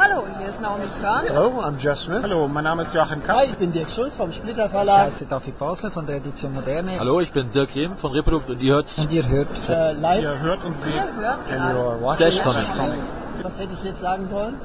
Hallo, 0.00 0.24
hier 0.38 0.48
ist 0.48 0.60
Naomi 0.60 0.84
Körn. 1.00 1.22
Hello, 1.26 1.60
I'm 1.60 1.76
Jeff 1.78 1.98
Smith. 1.98 2.22
Hallo, 2.22 2.46
mein 2.46 2.62
Name 2.64 2.82
ist 2.82 2.94
Joachim 2.94 3.20
Kapp. 3.22 3.38
Hi, 3.38 3.44
ich 3.46 3.56
bin 3.56 3.72
Dirk 3.72 3.90
Schulz 3.90 4.16
vom 4.16 4.30
Splitter 4.30 4.66
Ich 4.66 4.70
Verlag. 4.70 5.06
heiße 5.06 5.26
David 5.26 5.58
Basler 5.58 5.90
von 5.90 6.06
der 6.06 6.16
Edition 6.16 6.54
Moderne. 6.54 6.98
Hallo, 7.00 7.20
ich 7.20 7.32
bin 7.32 7.50
Dirk 7.50 7.74
Rehm 7.74 7.96
von 7.96 8.12
Reprodukt 8.12 8.48
und 8.48 8.60
ihr 8.60 8.74
hört 8.74 8.86
Und 8.96 9.10
ihr 9.10 9.26
hört 9.28 9.48
Äh, 9.68 9.92
live. 9.94 10.22
Ihr 10.22 10.38
hört 10.38 10.64
und 10.64 10.78
seht 10.78 10.94
Ihr 10.94 11.02
hört 11.16 11.46
gerade. 11.48 11.78
you're 11.78 12.00
watching 12.00 12.30
Flash 12.30 12.42
Comics. 12.42 13.14
Was 13.42 13.58
hätte 13.58 13.74
ich 13.74 13.82
jetzt 13.84 14.00
sagen 14.00 14.26
sollen? 14.26 14.60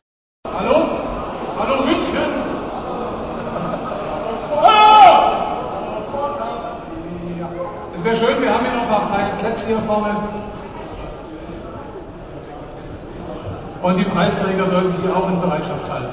Hallo? 0.47 0.88
Hallo 1.58 1.84
München? 1.84 2.18
Ja. 4.63 5.31
Es 7.96 8.04
wäre 8.06 8.15
schön, 8.15 8.42
wir 8.42 8.54
haben 8.54 8.65
hier 8.65 8.74
noch 8.74 8.84
ein 8.84 8.88
paar 8.90 9.02
freie 9.02 9.31
Plätze 9.40 9.68
hier 9.68 9.79
vorne. 9.79 10.10
Und 13.84 14.00
die 14.00 14.06
Preisträger 14.06 14.63
sollten 14.63 14.94
sich 14.94 15.04
auch 15.13 15.29
in 15.29 15.42
Bereitschaft 15.42 15.92
halten. 15.92 16.08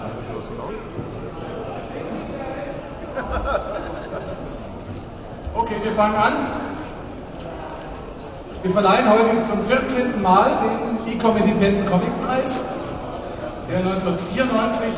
Okay, 5.55 5.77
wir 5.80 5.92
fangen 5.92 6.16
an. 6.16 6.33
Wir 8.62 8.73
verleihen 8.73 9.09
heute 9.09 9.45
zum 9.45 9.62
14. 9.62 10.20
Mal 10.20 10.51
den 11.06 11.14
Ecom 11.14 11.37
Independent 11.37 11.88
Comic 11.88 12.11
Preis, 12.27 12.64
der 13.70 13.78
1994 13.78 14.89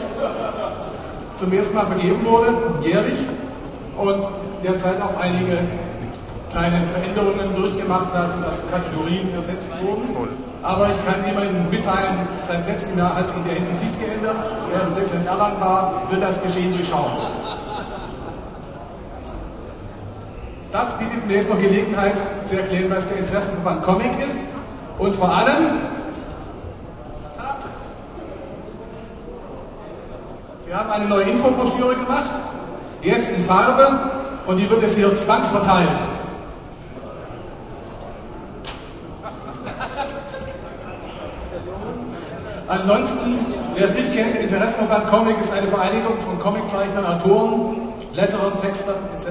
zum 1.35 1.52
ersten 1.52 1.75
Mal 1.75 1.85
vergeben 1.85 2.25
wurde, 2.25 2.55
jährlich, 2.80 3.19
und 3.99 4.27
derzeit 4.65 5.01
auch 5.02 5.21
einige 5.21 5.59
kleine 6.52 6.84
Veränderungen 6.87 7.55
durchgemacht 7.55 8.15
hat, 8.15 8.33
sodass 8.33 8.62
Kategorien 8.70 9.34
ersetzt 9.34 9.70
wurden. 9.80 10.29
Aber 10.62 10.91
ich 10.91 11.06
kann 11.06 11.24
jemandem 11.27 11.70
mitteilen, 11.70 12.29
seit 12.43 12.66
letztem 12.69 12.98
Jahr 12.98 13.15
hat 13.15 13.29
sich 13.29 13.38
in 13.38 13.45
der 13.45 13.55
Hinsicht 13.55 13.83
nichts 13.83 13.98
geändert. 13.98 14.37
Wer 14.70 14.83
es 14.83 14.91
letztendlich 14.91 15.30
daran 15.30 15.60
war, 15.60 16.02
wird 16.10 16.23
das 16.23 16.43
Geschehen 16.43 16.73
durchschauen. 16.73 17.12
Das 20.71 20.99
bietet 20.99 21.27
mir 21.27 21.37
jetzt 21.37 21.51
noch 21.51 21.59
Gelegenheit 21.59 22.21
zu 22.45 22.57
erklären, 22.57 22.90
was 22.90 23.07
der 23.09 23.18
Interessenverband 23.18 23.82
Comic 23.82 24.12
ist 24.21 24.40
und 24.99 25.16
vor 25.16 25.29
allem, 25.29 25.80
wir 30.66 30.79
haben 30.79 30.90
eine 30.90 31.07
neue 31.07 31.24
Infobroschüre 31.24 31.95
gemacht, 31.95 32.32
jetzt 33.02 33.30
in 33.30 33.43
Farbe 33.43 33.99
und 34.46 34.57
die 34.57 34.68
wird 34.71 34.80
jetzt 34.80 34.96
hier 34.96 35.15
zwangsverteilt. 35.15 36.01
Ansonsten, 42.73 43.37
wer 43.74 43.84
es 43.84 43.95
nicht 43.95 44.15
kennt, 44.15 44.34
Interessenverband 44.34 45.06
Comic 45.06 45.38
ist 45.38 45.52
eine 45.52 45.66
Vereinigung 45.66 46.16
von 46.18 46.38
Comiczeichnern, 46.38 47.04
Autoren, 47.04 47.92
Letterern, 48.15 48.56
Textern 48.56 48.95
etc., 49.15 49.28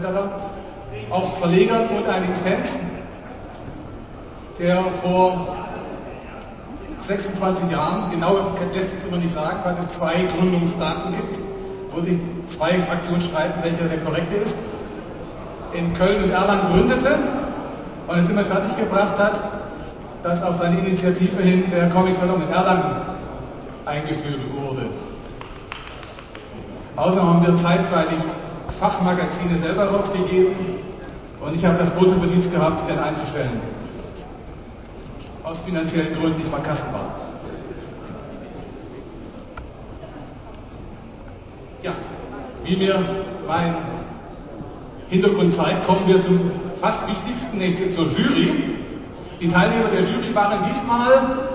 auch 1.09 1.33
Verlegern 1.37 1.87
und 1.89 2.07
einigen 2.07 2.35
Fans, 2.35 2.77
der 4.59 4.83
vor 5.01 5.57
26 6.99 7.71
Jahren, 7.71 8.11
genau 8.11 8.53
lässt 8.75 8.91
sich 8.91 9.09
immer 9.09 9.17
nicht 9.17 9.33
sagen, 9.33 9.57
weil 9.63 9.75
es 9.79 9.89
zwei 9.89 10.13
Gründungsdaten 10.37 11.11
gibt, 11.13 11.39
wo 11.95 11.99
sich 11.99 12.19
zwei 12.45 12.77
Fraktionen 12.79 13.21
streiten, 13.23 13.63
welcher 13.63 13.85
der 13.85 13.97
korrekte 14.01 14.35
ist, 14.35 14.57
in 15.73 15.91
Köln 15.93 16.25
und 16.25 16.29
Erlangen 16.29 16.71
gründete 16.71 17.15
und 18.07 18.19
es 18.19 18.29
immer 18.29 18.43
fertiggebracht 18.43 19.17
hat, 19.17 19.41
dass 20.21 20.43
auf 20.43 20.53
seine 20.53 20.77
Initiative 20.77 21.41
hin 21.41 21.63
der 21.71 21.89
Comic-Salon 21.89 22.43
in 22.43 22.53
Erlangen 22.53 23.10
eingeführt 23.85 24.41
wurde. 24.53 24.85
Außerdem 26.95 27.27
haben 27.27 27.45
wir 27.45 27.55
zeitweilig 27.55 28.19
Fachmagazine 28.67 29.57
selber 29.57 29.85
rausgegeben 29.89 30.55
und 31.41 31.55
ich 31.55 31.65
habe 31.65 31.77
das 31.77 31.95
große 31.95 32.15
Verdienst 32.15 32.51
gehabt, 32.51 32.79
sie 32.79 32.87
dann 32.87 32.99
einzustellen. 32.99 33.61
Aus 35.43 35.61
finanziellen 35.61 36.13
Gründen, 36.13 36.41
ich 36.41 36.51
war 36.51 36.61
Kassenwart. 36.61 37.09
Ja, 41.81 41.91
wie 42.63 42.75
mir 42.75 43.03
mein 43.47 43.75
Hintergrund 45.09 45.51
zeigt, 45.51 45.85
kommen 45.85 46.07
wir 46.07 46.21
zum 46.21 46.39
fast 46.79 47.07
wichtigsten, 47.07 47.57
nämlich 47.57 47.91
zur 47.91 48.05
Jury. 48.05 48.75
Die 49.41 49.47
Teilnehmer 49.47 49.89
der 49.89 50.01
Jury 50.01 50.33
waren 50.33 50.61
diesmal, 50.61 51.49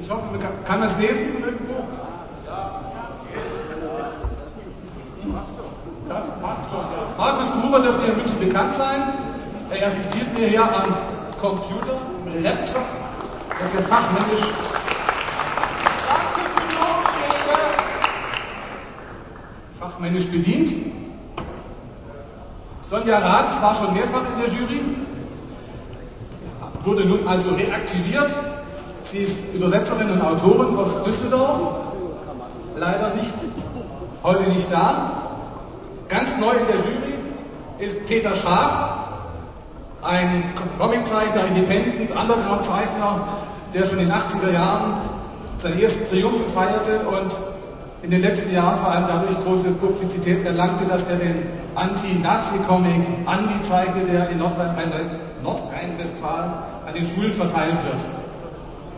ich 0.00 0.10
hoffe, 0.10 0.26
man 0.30 0.40
kann, 0.40 0.52
kann 0.64 0.82
es 0.82 0.98
lesen 0.98 1.42
irgendwo? 1.42 1.84
Das 6.08 6.24
passt 6.40 6.70
schon. 6.70 6.78
Ja. 6.78 7.08
Markus 7.18 7.52
Gruber 7.52 7.80
dürfte 7.80 8.06
in 8.06 8.16
München 8.16 8.38
bekannt 8.38 8.72
sein. 8.72 9.02
Er 9.70 9.86
assistiert 9.86 10.38
mir 10.38 10.46
hier 10.46 10.62
am 10.62 10.94
Computer, 11.40 11.98
am 12.24 12.42
Laptop. 12.42 12.82
Das 13.58 13.68
ist 13.68 13.74
ja 13.74 13.82
fachmännisch. 13.82 14.46
Fachmännisch 19.78 20.26
bedient. 20.28 20.72
Sonja 22.80 23.18
Ratz 23.18 23.60
war 23.60 23.74
schon 23.74 23.92
mehrfach 23.94 24.22
in 24.32 24.40
der 24.40 24.48
Jury, 24.48 24.80
wurde 26.84 27.04
nun 27.04 27.26
also 27.26 27.50
reaktiviert. 27.50 28.32
Sie 29.08 29.18
ist 29.18 29.54
Übersetzerin 29.54 30.10
und 30.10 30.20
Autorin 30.20 30.76
aus 30.76 31.00
Düsseldorf, 31.04 31.60
leider 32.74 33.14
nicht, 33.14 33.34
heute 34.24 34.50
nicht 34.50 34.70
da. 34.72 35.12
Ganz 36.08 36.36
neu 36.40 36.50
in 36.50 36.66
der 36.66 36.74
Jury 36.74 37.14
ist 37.78 38.04
Peter 38.06 38.34
Schaaf, 38.34 38.94
ein 40.02 40.52
Comiczeichner, 40.76 41.46
Independent, 41.54 42.10
Underground-Zeichner, 42.20 43.28
der 43.72 43.86
schon 43.86 44.00
in 44.00 44.08
den 44.08 44.12
80er 44.12 44.52
Jahren 44.52 44.94
seine 45.56 45.80
ersten 45.80 46.04
Triumphe 46.06 46.42
feierte 46.52 46.98
und 47.06 47.40
in 48.02 48.10
den 48.10 48.22
letzten 48.22 48.52
Jahren 48.52 48.76
vor 48.76 48.90
allem 48.90 49.04
dadurch 49.06 49.38
große 49.38 49.70
Publizität 49.70 50.44
erlangte, 50.44 50.84
dass 50.84 51.04
er 51.04 51.16
den 51.16 51.44
Anti-Nazi-Comic 51.76 53.06
Andi 53.26 53.60
zeichnete, 53.60 54.10
der 54.10 54.30
in 54.30 54.38
Nordrhein- 54.38 55.20
Nordrhein-Westfalen 55.44 56.50
an 56.88 56.94
den 56.94 57.06
Schulen 57.06 57.32
verteilt 57.32 57.76
wird, 57.84 58.04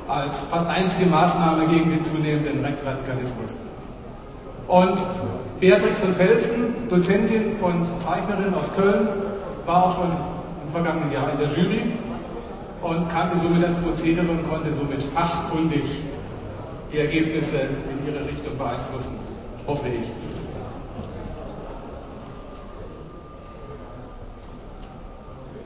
als 0.09 0.41
fast 0.45 0.67
einzige 0.69 1.07
Maßnahme 1.07 1.67
gegen 1.67 1.91
den 1.91 2.03
zunehmenden 2.03 2.65
Rechtsradikalismus. 2.65 3.59
Und 4.67 5.03
Beatrix 5.61 6.01
von 6.01 6.13
Felsen, 6.13 6.89
Dozentin 6.89 7.57
und 7.61 7.87
Zeichnerin 8.01 8.55
aus 8.55 8.71
Köln, 8.75 9.09
war 9.67 9.85
auch 9.87 9.95
schon 9.95 10.11
im 10.65 10.71
vergangenen 10.71 11.13
Jahr 11.13 11.31
in 11.33 11.39
der 11.39 11.49
Jury 11.49 11.93
und 12.83 13.09
kannte 13.09 13.39
somit 13.39 13.63
das 13.63 13.77
Prozedere 13.77 14.27
und 14.31 14.49
konnte 14.49 14.73
somit 14.73 15.03
fachkundig 15.03 16.05
die 16.93 16.99
Ergebnisse 16.99 17.57
in 17.57 18.07
ihre 18.07 18.25
Richtung 18.27 18.57
beeinflussen, 18.57 19.19
hoffe 19.67 19.89
ich. 19.89 20.09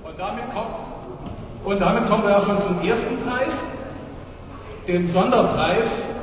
Und 0.04 0.19
damit, 0.19 0.50
kommt, 0.50 0.75
und 1.64 1.81
damit 1.81 2.06
kommen 2.06 2.25
wir 2.25 2.36
auch 2.36 2.44
schon 2.44 2.60
zum 2.60 2.81
ersten 2.86 3.19
Preis, 3.19 3.66
dem 4.88 5.06
Sonderpreis 5.06 6.15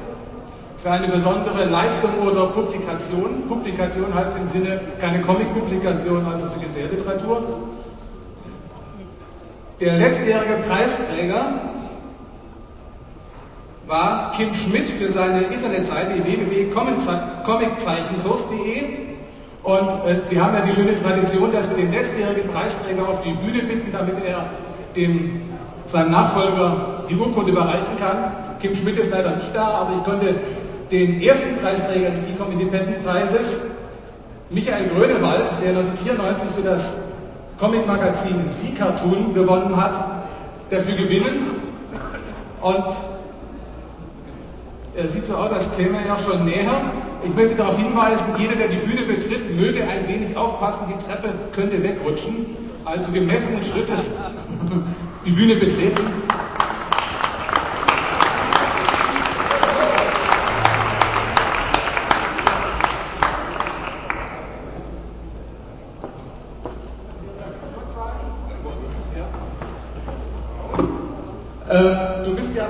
für 0.78 0.92
eine 0.92 1.08
besondere 1.08 1.64
Leistung 1.66 2.12
oder 2.25 2.47
Publikation. 2.47 3.44
Publikation 3.47 4.14
heißt 4.14 4.38
im 4.38 4.47
Sinne 4.47 4.80
keine 5.00 5.22
Comic-Publikation, 5.22 6.25
also 6.25 6.47
Sekundärliteratur. 6.47 7.70
Der 9.80 9.97
letztjährige 9.97 10.56
Preisträger 10.68 11.53
war 13.88 14.31
Kim 14.31 14.53
Schmidt 14.53 14.90
für 14.90 15.09
seine 15.12 15.44
Internetseite 15.44 16.22
www.comiczeichenkurs.de 16.24 19.09
und 19.64 19.90
äh, 19.90 20.16
wir 20.29 20.44
haben 20.44 20.53
ja 20.53 20.61
die 20.61 20.72
schöne 20.72 20.96
Tradition, 20.96 21.52
dass 21.52 21.70
wir 21.70 21.78
den 21.78 21.91
letztjährigen 21.91 22.50
Preisträger 22.50 23.08
auf 23.08 23.22
die 23.22 23.34
Bühne 23.34 23.64
bitten, 23.64 23.91
damit 23.91 24.16
er 24.26 24.46
dem 24.96 25.41
seinem 25.85 26.11
Nachfolger 26.11 27.03
die 27.09 27.16
Urkunde 27.16 27.52
überreichen 27.52 27.96
kann. 27.97 28.32
Kim 28.59 28.76
Schmidt 28.76 28.97
ist 28.97 29.11
leider 29.11 29.35
nicht 29.35 29.56
da, 29.56 29.67
aber 29.67 29.96
ich 29.97 30.03
konnte 30.03 30.35
den 30.91 31.22
ersten 31.22 31.56
Preisträger 31.58 32.11
des 32.11 32.23
Ecom 32.26 32.52
Independent 32.52 33.03
Preises, 33.03 33.66
Michael 34.50 34.90
Grönewald, 34.90 35.52
der 35.61 35.70
1994 35.70 36.50
für 36.50 36.61
das 36.61 36.97
Comic-Magazin 37.59 38.35
Sie 38.50 38.73
Cartoon 38.73 39.34
gewonnen 39.34 39.76
hat, 39.76 40.23
dafür 40.70 40.96
gewinnen. 40.96 41.61
Und 42.61 42.85
er 44.99 45.07
sieht 45.07 45.25
so 45.25 45.35
aus, 45.35 45.51
als 45.51 45.75
käme 45.78 45.97
er 46.05 46.17
schon 46.17 46.43
näher. 46.46 46.91
Ich 47.23 47.34
möchte 47.34 47.55
darauf 47.55 47.78
hinweisen, 47.78 48.25
jeder, 48.37 48.55
der 48.55 48.67
die 48.67 48.78
Bühne 48.78 49.03
betritt, 49.03 49.55
möge 49.55 49.84
ein 49.87 50.07
wenig 50.07 50.35
aufpassen, 50.35 50.85
die 50.90 51.03
Treppe 51.03 51.34
könnte 51.53 51.81
wegrutschen. 51.81 52.46
Also 52.84 53.11
gemessenen 53.11 53.63
Schrittes 53.63 54.13
die 55.25 55.31
Bühne 55.31 55.55
betreten. 55.55 56.03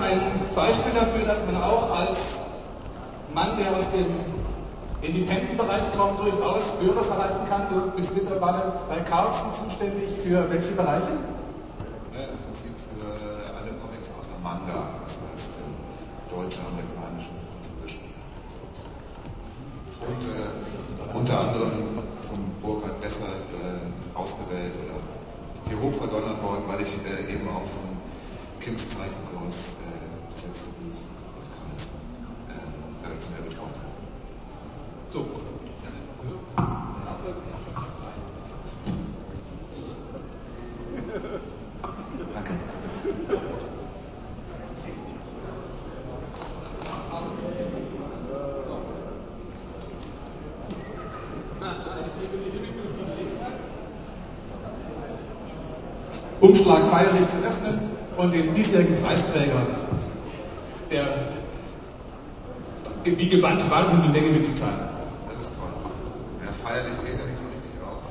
ein 0.09 0.19
Beispiel 0.55 0.88
dafür, 0.99 1.25
dass 1.25 1.45
man 1.45 1.61
auch 1.63 1.89
als 1.97 2.41
Mann, 3.33 3.57
der 3.57 3.75
aus 3.75 3.89
dem 3.91 4.07
Independent-Bereich 5.01 5.91
kommt, 5.97 6.19
durchaus 6.19 6.75
Höheres 6.81 7.09
erreichen 7.09 7.45
kann. 7.47 7.67
Du 7.69 7.91
bist 7.95 8.13
mittlerweile 8.15 8.73
bei 8.89 8.99
Carlsen 8.99 9.53
zuständig 9.53 10.09
für 10.11 10.49
welche 10.51 10.73
Bereiche? 10.73 11.15
Ja, 12.13 12.27
Im 12.27 12.37
Prinzip 12.43 12.73
für 12.75 13.07
alle 13.55 13.71
Comics 13.79 14.11
außer 14.19 14.35
Manga, 14.43 14.99
das 15.03 15.19
heißt 15.31 15.51
äh, 15.59 16.35
deutsche, 16.35 16.59
amerikanische, 16.67 17.31
französische. 17.47 17.99
Und 20.03 20.23
äh, 20.27 21.17
unter 21.17 21.39
anderem 21.39 21.71
von 22.19 22.39
Burkhard 22.61 22.95
deshalb 23.01 23.47
äh, 23.55 24.17
ausgewählt 24.17 24.75
oder 24.83 24.99
hier 25.69 25.79
hoch 25.79 25.93
verdonnert 25.93 26.43
worden, 26.43 26.63
weil 26.67 26.81
ich 26.81 26.99
äh, 27.05 27.33
eben 27.33 27.47
auch 27.47 27.65
von 27.65 27.87
Kims 28.59 28.89
Zeichenkurs 28.89 29.77
äh, 29.87 30.09
das 30.39 30.47
letzte 30.47 30.69
Buch 30.69 30.99
Carlsen 31.67 31.99
äh, 32.49 33.05
redaktionell 33.05 33.41
betreut 33.43 33.75
habe. 33.75 33.89
So. 35.09 35.25
Danke. 42.33 42.53
Umschlag 56.39 56.85
feierlich 56.85 57.27
zu 57.27 57.37
öffnen 57.39 57.79
und 58.15 58.33
den 58.33 58.53
diesjährigen 58.53 58.95
Preisträger, 59.01 59.61
der 60.89 61.03
wie 63.03 63.29
wartet, 63.89 64.05
die 64.05 64.09
Menge 64.09 64.31
mitzuteilen. 64.31 64.79
Das 65.29 65.47
ist 65.47 65.55
toll. 65.55 65.69
Ja, 66.45 66.51
feierlich 66.51 66.97
geht 67.03 67.19
ja 67.19 67.25
nicht 67.25 67.37
so 67.37 67.45
richtig 67.47 67.71
auf. 67.83 68.03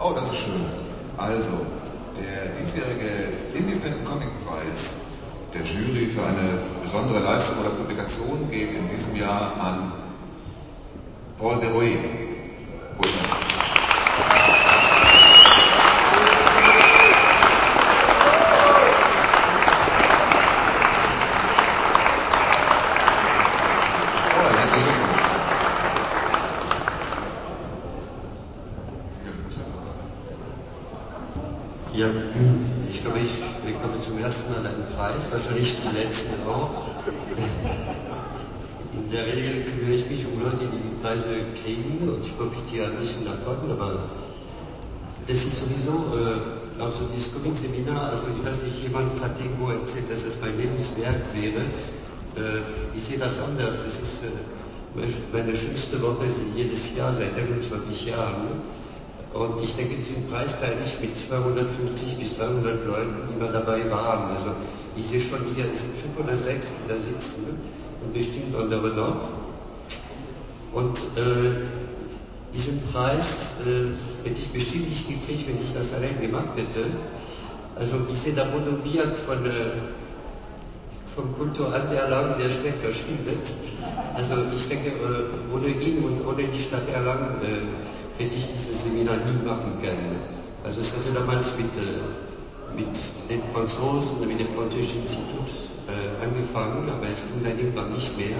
Oh, 0.00 0.12
das 0.14 0.30
ist 0.30 0.38
schön. 0.38 0.66
Also, 1.16 1.52
der 2.18 2.48
diesjährige 2.60 3.54
Independent 3.54 4.04
Comic 4.04 4.28
Preis 4.46 5.06
der 5.52 5.62
Jury 5.62 6.06
für 6.06 6.24
eine 6.24 6.58
besondere 6.82 7.20
Leistung 7.20 7.60
oder 7.60 7.70
Publikation 7.70 8.50
geht 8.50 8.74
in 8.74 8.88
diesem 8.88 9.14
Jahr 9.16 9.52
an 9.60 9.92
Paul 11.38 11.60
Deroy. 11.60 11.96
Wo 12.98 13.04
ist 13.04 13.14
er? 13.14 13.54
Oh, 24.36 24.56
herzlichen 24.56 24.84
Glückwunsch. 24.84 25.28
Sicherlich 29.10 29.44
muss 29.44 29.56
er 29.56 29.62
das 29.62 29.72
sagen. 29.72 30.04
Ja, 31.94 32.08
ich 32.88 33.00
glaube, 33.02 33.18
ich 33.20 33.34
bekomme 33.64 34.00
zum 34.00 34.18
ersten 34.18 34.52
Mal 34.52 34.58
einen 34.58 34.83
Preis, 34.96 35.28
wahrscheinlich 35.30 35.74
zum 35.82 35.94
letzten 35.94 36.48
auch. 36.48 36.86
In 38.92 39.10
der 39.10 39.26
Regel 39.26 39.64
kümmere 39.64 39.94
ich 39.94 40.08
mich 40.08 40.24
um 40.26 40.40
Leute, 40.42 40.66
die 40.70 40.78
die 40.78 41.02
Preise 41.02 41.26
kriegen 41.62 42.08
und 42.08 42.24
ich 42.24 42.36
profitiere 42.36 42.86
ein 42.86 42.96
bisschen 42.96 43.24
davon, 43.24 43.70
aber 43.70 44.08
das 45.26 45.44
ist 45.44 45.58
sowieso 45.58 45.92
äh, 45.92 46.82
auch 46.82 46.92
so 46.92 47.04
dieses 47.14 47.34
Comic-Seminar, 47.34 48.10
also 48.10 48.26
ich 48.36 48.44
weiß 48.44 48.64
nicht, 48.64 48.82
jemand 48.82 49.20
hat 49.22 49.38
irgendwo 49.38 49.70
erzählt, 49.70 50.10
dass 50.10 50.24
es 50.24 50.40
mein 50.40 50.56
Lebenswerk 50.58 51.22
wäre. 51.32 51.62
Äh, 52.36 52.62
ich 52.94 53.02
sehe 53.02 53.18
das 53.18 53.38
anders. 53.40 53.84
Das 53.84 53.98
ist 54.00 54.24
äh, 54.24 55.06
meine 55.32 55.56
schönste 55.56 56.00
Woche 56.02 56.26
jedes 56.54 56.96
Jahr 56.96 57.12
seit 57.12 57.36
21 57.36 58.06
Jahren. 58.06 58.62
Und 59.34 59.60
ich 59.60 59.74
denke, 59.74 59.96
diesen 59.96 60.28
Preis 60.28 60.60
teile 60.60 60.76
ich 60.84 61.00
mit 61.00 61.18
250 61.18 62.16
bis 62.18 62.36
300 62.36 62.86
Leuten, 62.86 63.16
die 63.28 63.42
mal 63.42 63.50
dabei 63.50 63.90
waren. 63.90 64.30
Also 64.30 64.46
ich 64.94 65.08
sehe 65.08 65.20
schon 65.20 65.40
hier, 65.56 65.64
fünf 65.64 66.24
oder 66.24 66.36
sechs, 66.36 66.68
die 66.68 66.88
da 66.88 66.94
sitzen 66.94 67.58
und 68.00 68.14
bestimmt 68.14 68.54
andere 68.56 68.90
noch. 68.90 69.28
Und 70.72 70.98
äh, 70.98 71.50
diesen 72.54 72.80
Preis 72.92 73.56
äh, 73.66 74.28
hätte 74.28 74.40
ich 74.40 74.48
bestimmt 74.50 74.88
nicht 74.88 75.08
gekriegt, 75.08 75.48
wenn 75.48 75.60
ich 75.60 75.74
das 75.74 75.92
allein 75.94 76.20
gemacht 76.20 76.54
hätte. 76.54 76.86
Also 77.74 77.96
ich 78.08 78.18
sehe 78.18 78.34
da 78.34 78.44
Bono 78.44 78.76
Biak 78.84 79.16
von, 79.18 79.44
äh, 79.46 79.50
vom 81.12 81.34
Kulturant 81.34 81.92
Erlangen, 81.92 82.36
der 82.38 82.50
schnell 82.50 82.74
verschwindet. 82.80 83.52
Also 84.14 84.34
ich 84.54 84.68
denke, 84.68 84.90
äh, 84.90 85.54
ohne 85.54 85.68
ihn 85.68 86.04
und 86.04 86.24
ohne 86.24 86.44
die 86.44 86.60
Stadt 86.60 86.88
Erlangen 86.88 87.34
äh, 87.42 87.93
hätte 88.18 88.36
ich 88.36 88.46
dieses 88.46 88.82
Seminar 88.82 89.16
nie 89.16 89.46
machen 89.46 89.78
können. 89.82 90.16
Also 90.64 90.80
es 90.80 90.96
hatte 90.96 91.12
damals 91.12 91.56
mit, 91.56 91.70
äh, 91.76 92.76
mit 92.76 92.94
den 93.28 93.42
Franzosen, 93.52 94.26
mit 94.26 94.40
dem 94.40 94.48
Französischen 94.54 95.02
Institut 95.02 95.50
äh, 95.88 96.24
angefangen, 96.24 96.88
aber 96.88 97.06
es 97.10 97.26
ging 97.26 97.42
dann 97.42 97.58
irgendwann 97.58 97.92
nicht 97.92 98.16
mehr. 98.16 98.38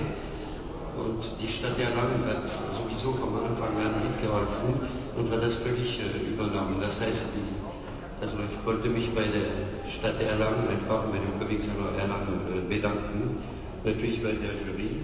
Und 0.97 1.27
die 1.43 1.49
Stadt 1.49 1.75
Erlangen 1.79 2.23
hat 2.31 2.49
sowieso 2.49 3.13
vom 3.13 3.35
Anfang 3.45 3.75
an 3.83 3.99
mitgeholfen 4.07 4.79
und 5.17 5.31
hat 5.33 5.43
das 5.43 5.57
völlig 5.57 6.01
äh, 6.01 6.33
übernommen. 6.33 6.79
Das 6.81 7.01
heißt, 7.01 7.27
die, 7.35 8.23
also 8.23 8.37
ich 8.39 8.67
wollte 8.67 8.89
mich 8.89 9.13
bei 9.13 9.25
der 9.27 9.91
Stadt 9.91 10.23
Erlangen 10.23 10.69
einfach 10.71 11.03
bei 11.11 11.19
dem 11.19 11.35
Comic-Salon 11.41 11.99
Erlangen 11.99 12.41
äh, 12.47 12.73
bedanken, 12.73 13.37
natürlich 13.85 14.23
bei 14.23 14.33
der 14.33 14.55
Jury 14.55 15.03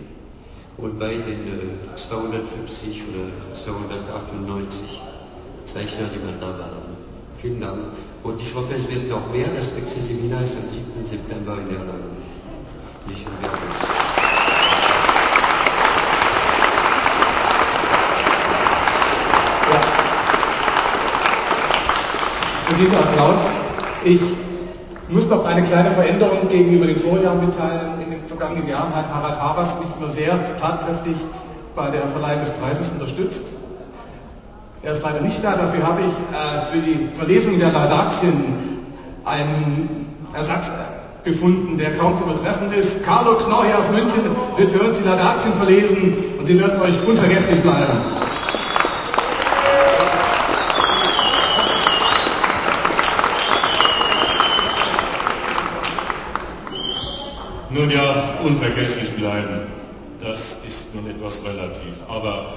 und 0.83 0.99
bei 0.99 1.09
den 1.09 1.47
äh, 1.47 1.95
250 1.95 3.03
oder 3.13 3.55
298 3.55 5.03
Zeichner, 5.65 6.07
die 6.15 6.19
mal 6.25 6.35
da 6.41 6.59
waren. 6.59 6.97
Vielen 7.37 7.61
Dank. 7.61 7.79
Und 8.23 8.41
ich 8.41 8.55
hoffe, 8.55 8.75
es 8.75 8.91
wird 8.91 9.09
noch 9.09 9.31
mehr. 9.33 9.49
Das 9.55 9.73
nächste 9.73 10.01
Seminar 10.01 10.43
ist 10.43 10.57
am 10.57 10.71
7. 10.71 11.05
September 11.05 11.57
in 11.59 11.75
Erlangen. 11.75 12.17
Nicht 13.09 13.27
in. 13.27 13.33
Verdienter 22.67 23.01
Applaus. 23.01 23.47
Ich 24.05 24.21
muss 25.09 25.29
noch 25.29 25.45
eine 25.45 25.63
kleine 25.63 25.91
Veränderung 25.91 26.49
gegenüber 26.49 26.87
den 26.87 26.97
Vorjahren 26.97 27.45
mitteilen. 27.45 28.00
In 28.21 28.27
den 28.27 28.37
vergangenen 28.37 28.69
Jahren 28.69 28.95
hat 28.95 29.09
Harald 29.11 29.41
Habers 29.41 29.79
mich 29.81 29.89
immer 29.99 30.11
sehr 30.11 30.57
tatkräftig 30.59 31.17
bei 31.75 31.89
der 31.89 32.07
Verleihung 32.07 32.41
des 32.41 32.51
Preises 32.51 32.93
unterstützt. 32.93 33.47
Er 34.83 34.93
ist 34.93 35.03
leider 35.03 35.23
nicht 35.23 35.43
da, 35.43 35.57
dafür 35.57 35.87
habe 35.87 36.03
ich 36.03 36.13
äh, 36.13 36.61
für 36.71 36.79
die 36.79 37.15
Verlesung 37.15 37.59
der 37.59 37.73
Laudatien 37.73 38.85
einen 39.25 40.07
Ersatz 40.35 40.71
gefunden, 41.25 41.79
der 41.79 41.95
kaum 41.95 42.15
zu 42.19 42.25
übertreffen 42.25 42.71
ist. 42.73 43.05
Carlo 43.05 43.37
Knorri 43.39 43.73
aus 43.73 43.91
München 43.91 44.21
wird 44.59 44.71
für 44.71 44.87
uns 44.87 44.99
die 44.99 45.09
Laudatien 45.09 45.55
verlesen 45.55 46.15
und 46.39 46.45
sie 46.45 46.61
werden 46.61 46.79
euch 46.83 47.03
unvergesslich 47.07 47.63
bleiben. 47.63 47.93
Nun 57.73 57.89
ja, 57.89 58.39
unvergesslich 58.43 59.11
bleiben, 59.11 59.61
das 60.19 60.65
ist 60.67 60.93
nun 60.95 61.09
etwas 61.09 61.45
relativ. 61.45 62.03
Aber 62.09 62.55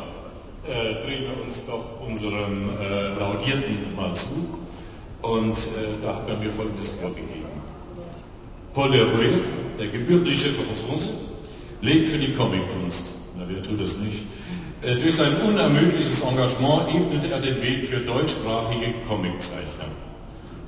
äh, 0.67 1.05
drehen 1.05 1.23
wir 1.23 1.43
uns 1.45 1.65
doch 1.65 2.01
unserem 2.07 2.69
äh, 2.81 3.19
Laudierten 3.19 3.95
mal 3.95 4.15
zu. 4.15 4.57
Und 5.21 5.55
äh, 5.55 6.01
da 6.01 6.15
hat 6.15 6.29
er 6.29 6.37
mir 6.37 6.51
Folgendes 6.51 6.89
vorgegeben. 6.89 7.45
Paul 8.73 8.89
Leroy, 8.89 9.41
der 9.77 9.87
gebürtige 9.87 10.51
Franzose, 10.51 11.11
lebt 11.81 12.09
für 12.09 12.17
die 12.17 12.33
Comickunst. 12.33 13.13
Na, 13.37 13.45
wer 13.47 13.61
tut 13.61 13.79
das 13.79 13.97
nicht? 13.97 14.23
Äh, 14.81 14.95
durch 14.95 15.15
sein 15.15 15.35
unermüdliches 15.47 16.21
Engagement 16.21 16.89
ebnet 16.93 17.29
er 17.29 17.39
den 17.39 17.61
Weg 17.61 17.85
für 17.85 17.97
deutschsprachige 17.97 18.93
Comiczeichner. 19.07 19.82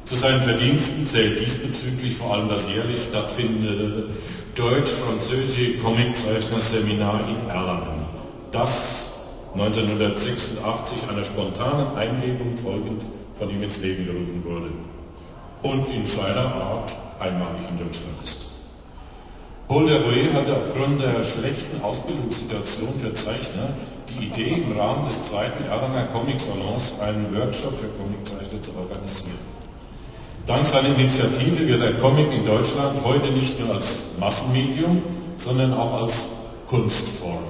Zu 0.05 0.13
seinen 0.13 0.43
Verdiensten 0.43 1.03
zählt 1.03 1.39
diesbezüglich 1.39 2.15
vor 2.15 2.31
allem 2.35 2.47
das 2.47 2.69
jährlich 2.69 3.05
stattfindende 3.05 4.07
Deutsch-Französische 4.53 5.79
Comiczeichner-Seminar 5.79 7.21
in 7.27 7.49
Erlangen, 7.49 8.05
das 8.51 9.49
1986 9.55 11.09
einer 11.09 11.25
spontanen 11.25 11.97
Eingebung 11.97 12.55
folgend 12.55 13.03
von 13.33 13.49
ihm 13.49 13.63
ins 13.63 13.81
Leben 13.81 14.05
gerufen 14.05 14.43
wurde 14.45 14.69
und 15.63 15.87
in 15.87 16.05
seiner 16.05 16.53
Art 16.53 16.95
einmalig 17.19 17.63
in 17.67 17.83
Deutschland 17.83 18.21
ist. 18.23 18.51
Paul 19.67 19.87
Derouet 19.87 20.33
hatte 20.35 20.55
aufgrund 20.55 21.01
der 21.01 21.23
schlechten 21.23 21.81
Ausbildungssituation 21.81 22.93
für 23.01 23.13
Zeichner 23.13 23.73
die 24.09 24.27
Idee, 24.27 24.61
im 24.61 24.77
Rahmen 24.77 25.03
des 25.03 25.25
zweiten 25.25 25.65
Erlanger 25.65 26.05
Comic 26.13 26.39
Salons 26.39 26.99
einen 26.99 27.35
Workshop 27.35 27.75
für 27.79 27.87
Comiczeichner 27.87 28.61
zu 28.61 28.69
organisieren. 28.77 29.54
Dank 30.45 30.63
seiner 30.63 30.89
Initiative 30.89 31.67
wird 31.67 31.81
der 31.81 31.93
Comic 31.95 32.31
in 32.31 32.45
Deutschland 32.45 33.03
heute 33.03 33.29
nicht 33.29 33.59
nur 33.59 33.73
als 33.73 34.17
Massenmedium, 34.19 35.01
sondern 35.37 35.73
auch 35.73 36.01
als 36.01 36.27
Kunstform, 36.67 37.43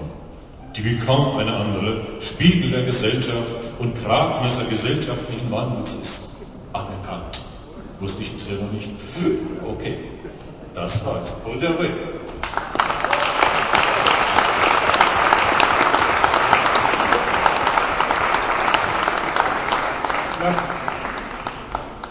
die 0.78 0.86
wie 0.86 0.98
kaum 0.98 1.38
eine 1.38 1.54
andere 1.54 1.98
Spiegel 2.22 2.72
der 2.72 2.84
Gesellschaft 2.84 3.52
und 3.80 4.02
Gradmesser 4.02 4.64
gesellschaftlichen 4.70 5.52
Wandels 5.52 5.94
ist, 5.94 6.22
anerkannt. 6.72 7.42
Wusste 8.00 8.22
ich 8.22 8.32
bisher 8.32 8.56
noch 8.56 8.72
nicht. 8.72 8.90
Okay. 9.68 9.98
Das 10.74 11.06
war 11.06 11.22
es. 11.22 11.36
Und 11.46 11.62
der 11.62 11.78
Weg. 11.80 11.92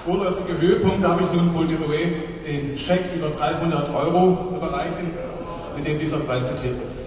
Vorläufige 0.05 0.61
Höhepunkt 0.61 1.03
darf 1.03 1.19
ich 1.19 1.33
nun 1.33 1.55
Paul 1.55 1.67
Derouet 1.67 2.45
den 2.45 2.77
Scheck 2.77 3.11
über 3.17 3.31
300 3.31 3.89
Euro 3.95 4.55
überreichen, 4.55 5.15
mit 5.75 5.87
dem 5.87 5.99
dieser 5.99 6.19
Preis 6.19 6.45
zitiert 6.45 6.77
ist. 6.83 7.05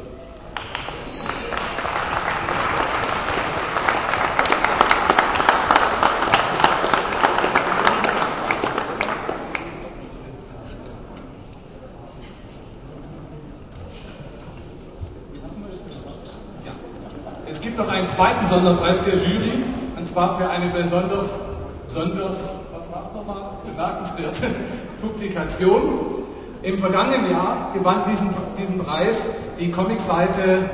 zweiten 18.18 18.48
Sonderpreis 18.48 19.04
der 19.04 19.14
Jury, 19.16 19.64
und 19.96 20.08
zwar 20.08 20.40
für 20.40 20.50
eine 20.50 20.72
besonders, 20.72 21.38
besonders 21.86 22.67
es 23.08 23.16
nochmal, 23.16 23.58
bemerkenswerte 23.66 24.48
Publikation. 25.02 25.82
Im 26.64 26.78
vergangenen 26.78 27.32
Jahr 27.32 27.72
gewann 27.74 28.04
diesen, 28.10 28.30
diesen 28.58 28.80
Preis 28.80 29.28
die 29.60 29.72
Comicseite 29.72 30.70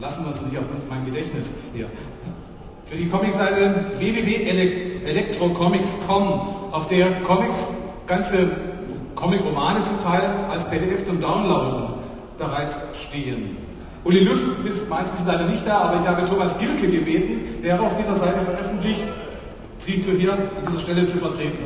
Lassen 0.00 0.24
wir 0.24 0.30
es 0.30 0.40
nicht 0.40 0.56
auf 0.56 0.64
mein 0.88 1.04
Gedächtnis 1.04 1.52
hier. 1.74 1.84
Für 2.86 2.96
die 2.96 3.06
Comicseite 3.06 3.84
www.electrocomics.com, 3.98 6.40
auf 6.72 6.88
der 6.88 7.20
Comics 7.20 7.74
ganze 8.06 8.50
Comic-Romane 9.14 9.82
zum 9.82 10.00
Teil 10.00 10.22
als 10.50 10.70
PDF 10.70 11.04
zum 11.04 11.20
Downloaden 11.20 11.96
bereit 12.38 12.74
stehen. 14.00 14.04
Uli 14.04 14.20
Lust 14.20 14.50
ist 14.64 14.88
meistens 14.88 15.24
leider 15.26 15.46
nicht 15.46 15.66
da, 15.66 15.78
aber 15.82 16.00
ich 16.00 16.08
habe 16.08 16.24
Thomas 16.24 16.58
Gilke 16.58 16.88
gebeten, 16.88 17.62
der 17.62 17.80
auf 17.80 17.96
dieser 17.96 18.14
Seite 18.14 18.40
veröffentlicht, 18.40 19.06
Sie 19.78 20.00
zu 20.00 20.12
hier 20.12 20.34
an 20.34 20.40
dieser 20.66 20.78
Stelle 20.78 21.06
zu 21.06 21.16
vertreten. 21.16 21.56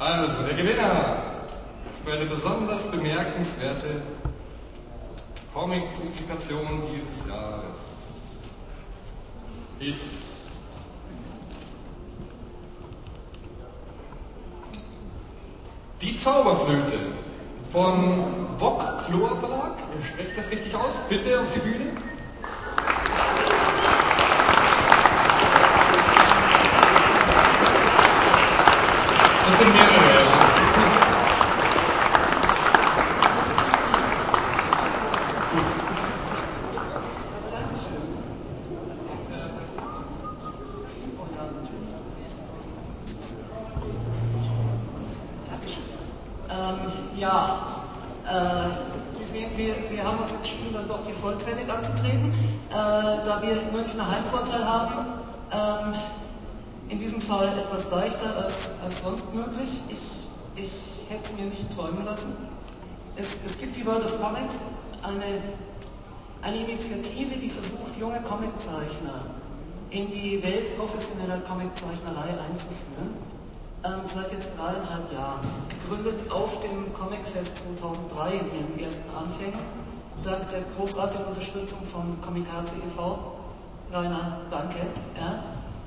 Also, 0.00 0.42
der 0.42 0.54
Gewinner 0.54 1.16
für 2.04 2.12
eine 2.12 2.26
besonders 2.26 2.84
bemerkenswerte 2.90 4.02
Comic-Publikation 5.54 6.82
dieses 6.92 7.26
Jahres 7.28 8.04
ist 9.80 10.24
Die 16.04 16.14
Zauberflöte 16.14 16.98
von 17.70 18.56
Bock 18.58 18.84
Chlor 19.06 19.38
Verlag. 19.40 19.78
Sprecht 20.02 20.36
das 20.36 20.50
richtig 20.50 20.74
aus? 20.74 21.02
Bitte 21.08 21.40
auf 21.40 21.50
die 21.54 21.60
Bühne. 21.60 21.92
Das 29.46 29.58
sind 29.58 29.72
mehrere. 29.72 30.34
vollzählig 51.24 51.70
anzutreten, 51.72 52.30
äh, 52.70 53.24
da 53.24 53.40
Münchner 53.94 54.10
Heimvorteil 54.10 54.64
haben. 54.64 54.94
Ähm, 55.52 55.94
in 56.88 56.98
diesem 56.98 57.20
Fall 57.20 57.46
etwas 57.58 57.90
leichter 57.90 58.36
als, 58.36 58.80
als 58.82 59.02
sonst 59.02 59.34
möglich. 59.34 59.70
Ich, 59.88 60.62
ich 60.62 60.70
hätte 61.08 61.22
es 61.22 61.32
mir 61.36 61.46
nicht 61.46 61.74
träumen 61.74 62.04
lassen. 62.04 62.32
Es, 63.16 63.44
es 63.44 63.58
gibt 63.58 63.76
die 63.76 63.86
World 63.86 64.04
of 64.04 64.20
Comics, 64.20 64.58
eine, 65.02 65.40
eine 66.42 66.56
Initiative, 66.68 67.36
die 67.36 67.48
versucht, 67.48 67.96
junge 67.96 68.20
Comiczeichner 68.22 69.26
in 69.90 70.10
die 70.10 70.42
Welt 70.42 70.76
professioneller 70.76 71.38
Comiczeichnerei 71.38 72.36
einzuführen. 72.50 73.14
Ähm, 73.84 74.00
seit 74.06 74.32
jetzt 74.32 74.58
dreieinhalb 74.58 75.12
Jahren. 75.12 75.40
Gegründet 75.68 76.30
auf 76.32 76.58
dem 76.60 76.92
Comicfest 76.94 77.58
2003 77.78 78.32
in 78.32 78.46
ihren 78.58 78.78
ersten 78.80 79.14
Anfängen 79.14 79.60
dank 80.24 80.48
der 80.48 80.62
großartigen 80.76 81.26
Unterstützung 81.26 81.82
von 81.82 82.18
Kamikaze 82.22 82.76
e.V. 82.76 83.33
Rainer, 83.92 84.40
danke. 84.50 84.78
Ja. 85.16 85.44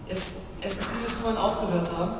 Es, 0.07 0.35
es 0.61 0.77
ist, 0.77 0.95
wie 0.95 0.99
wir 0.99 1.07
es 1.07 1.15
vorhin 1.15 1.37
auch 1.37 1.59
gehört 1.59 1.91
haben, 1.97 2.11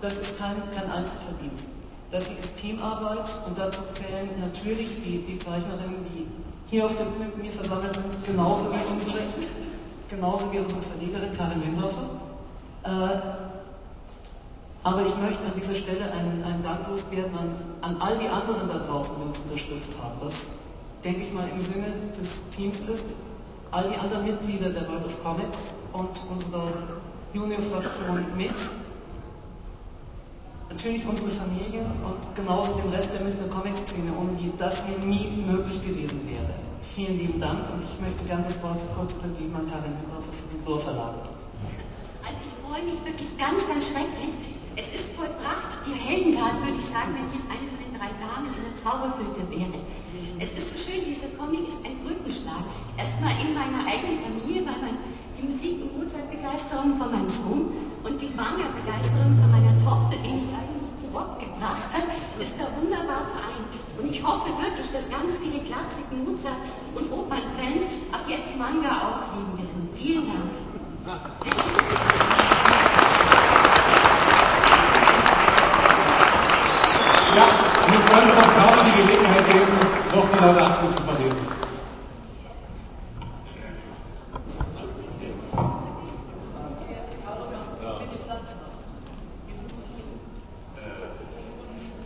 das 0.00 0.18
ist 0.18 0.38
kein, 0.38 0.54
kein 0.74 0.90
Einzelverdienst. 0.90 1.68
Das 2.10 2.28
ist 2.28 2.56
Teamarbeit 2.56 3.38
und 3.46 3.58
dazu 3.58 3.82
zählen 3.92 4.28
natürlich 4.40 4.96
die, 5.04 5.18
die 5.18 5.38
Zeichnerinnen, 5.38 6.06
die 6.14 6.26
hier 6.70 6.84
auf 6.84 6.96
der 6.96 7.04
Bühne 7.04 7.26
mit 7.26 7.42
mir 7.42 7.52
versammelt 7.52 7.94
sind, 7.94 8.26
genauso 8.26 8.72
wie 8.72 8.92
unsere, 8.92 9.18
genauso 10.08 10.52
wie 10.52 10.58
unsere 10.58 10.80
Verlegerin 10.82 11.32
Karin 11.32 11.62
Windorfer. 11.62 12.08
Äh, 12.84 12.88
aber 14.84 15.04
ich 15.04 15.16
möchte 15.18 15.44
an 15.44 15.52
dieser 15.56 15.74
Stelle 15.74 16.10
einen, 16.12 16.42
einen 16.44 16.62
Dank 16.62 16.88
loswerden 16.88 17.36
an, 17.36 17.54
an 17.82 18.00
all 18.00 18.16
die 18.18 18.28
anderen 18.28 18.68
da 18.68 18.78
draußen, 18.78 19.14
die 19.20 19.28
uns 19.28 19.40
unterstützt 19.40 19.96
haben. 20.02 20.18
Das 20.22 20.48
denke 21.04 21.22
ich 21.22 21.32
mal, 21.32 21.48
im 21.48 21.60
Sinne 21.60 21.86
des 22.18 22.50
Teams 22.50 22.80
ist, 22.80 23.14
all 23.70 23.88
die 23.88 23.96
anderen 23.96 24.24
Mitglieder 24.24 24.70
der 24.70 24.88
World 24.88 25.04
of 25.04 25.22
Comics 25.22 25.74
und 25.92 26.22
unserer 26.30 26.72
Junior-Fraktion 27.34 28.24
mit, 28.36 28.54
natürlich 30.70 31.06
unsere 31.06 31.30
Familie 31.30 31.84
und 32.04 32.34
genauso 32.34 32.74
den 32.80 32.90
Rest 32.90 33.14
der 33.14 33.20
Münchner 33.20 33.48
Comic-Szene, 33.48 34.12
ohne 34.18 34.32
die 34.32 34.52
das 34.56 34.86
hier 34.86 34.98
nie 34.98 35.44
möglich 35.46 35.82
gewesen 35.82 36.28
wäre. 36.28 36.54
Vielen 36.80 37.18
lieben 37.18 37.40
Dank 37.40 37.60
und 37.72 37.82
ich 37.82 38.00
möchte 38.00 38.24
gerne 38.24 38.44
das 38.44 38.62
Wort 38.62 38.82
kurz 38.96 39.14
übergeben 39.14 39.54
an 39.56 39.66
Karin 39.68 39.92
Mündorfer 40.00 40.32
für 40.32 40.54
den 40.54 40.64
Flur 40.64 40.80
Verlag. 40.80 41.14
Also 42.26 42.38
ich 42.46 42.54
freue 42.64 42.84
mich 42.84 43.04
wirklich 43.04 43.36
ganz, 43.36 43.68
ganz 43.68 43.88
schrecklich. 43.88 44.30
Es 44.78 44.86
ist 44.94 45.16
vollbracht, 45.18 45.74
die 45.84 45.98
Heldentat, 45.98 46.54
würde 46.62 46.78
ich 46.78 46.86
sagen, 46.86 47.10
wenn 47.18 47.26
ich 47.26 47.34
jetzt 47.34 47.50
eine 47.50 47.66
von 47.66 47.82
den 47.82 47.90
drei 47.98 48.14
Damen 48.14 48.46
in 48.54 48.62
der 48.62 48.70
Zauberflöte 48.78 49.42
wäre. 49.50 49.74
Es 50.38 50.54
ist 50.54 50.70
so 50.70 50.78
schön, 50.78 51.02
dieser 51.02 51.26
Comic 51.34 51.66
ist 51.66 51.82
ein 51.82 51.98
Brückenschlag. 51.98 52.62
Erstmal 52.94 53.34
in 53.42 53.58
meiner 53.58 53.82
eigenen 53.90 54.22
Familie, 54.22 54.62
weil 54.62 54.78
man 54.78 54.94
die 55.34 55.50
Musik- 55.50 55.82
und 55.82 55.98
Mozart-Begeisterung 55.98 56.94
von 56.94 57.10
meinem 57.10 57.26
Sohn 57.26 57.74
und 58.06 58.22
die 58.22 58.30
Manga-Begeisterung 58.38 59.34
von 59.34 59.50
meiner 59.50 59.74
Tochter, 59.82 60.14
die 60.22 60.30
mich 60.30 60.46
eigentlich 60.54 60.94
zu 60.94 61.10
Wort 61.10 61.42
gebracht 61.42 61.90
hat, 61.90 62.06
ist 62.38 62.54
da 62.62 62.70
wunderbar 62.78 63.26
vereint. 63.34 63.74
Und 63.98 64.06
ich 64.06 64.22
hoffe 64.22 64.46
wirklich, 64.62 64.86
dass 64.94 65.10
ganz 65.10 65.42
viele 65.42 65.58
Klassiken, 65.66 66.22
Mozart- 66.22 66.62
und 66.94 67.10
Opernfans 67.10 67.82
ab 68.14 68.22
jetzt 68.30 68.54
Manga 68.54 68.94
auch 68.94 69.26
lieben 69.34 69.58
werden. 69.58 69.90
Vielen 69.90 70.22
Dank. 70.30 70.54
Ja, 77.38 77.44
und 77.44 77.94
es 77.94 78.04
wollen 78.10 78.28
Frau 78.30 78.48
Traube 78.50 78.84
die 78.84 79.00
Gelegenheit 79.00 79.46
geben, 79.46 79.78
noch 80.12 80.28
die 80.28 80.42
Laudatio 80.42 80.90
zu 80.90 81.02
verlesen. 81.04 81.38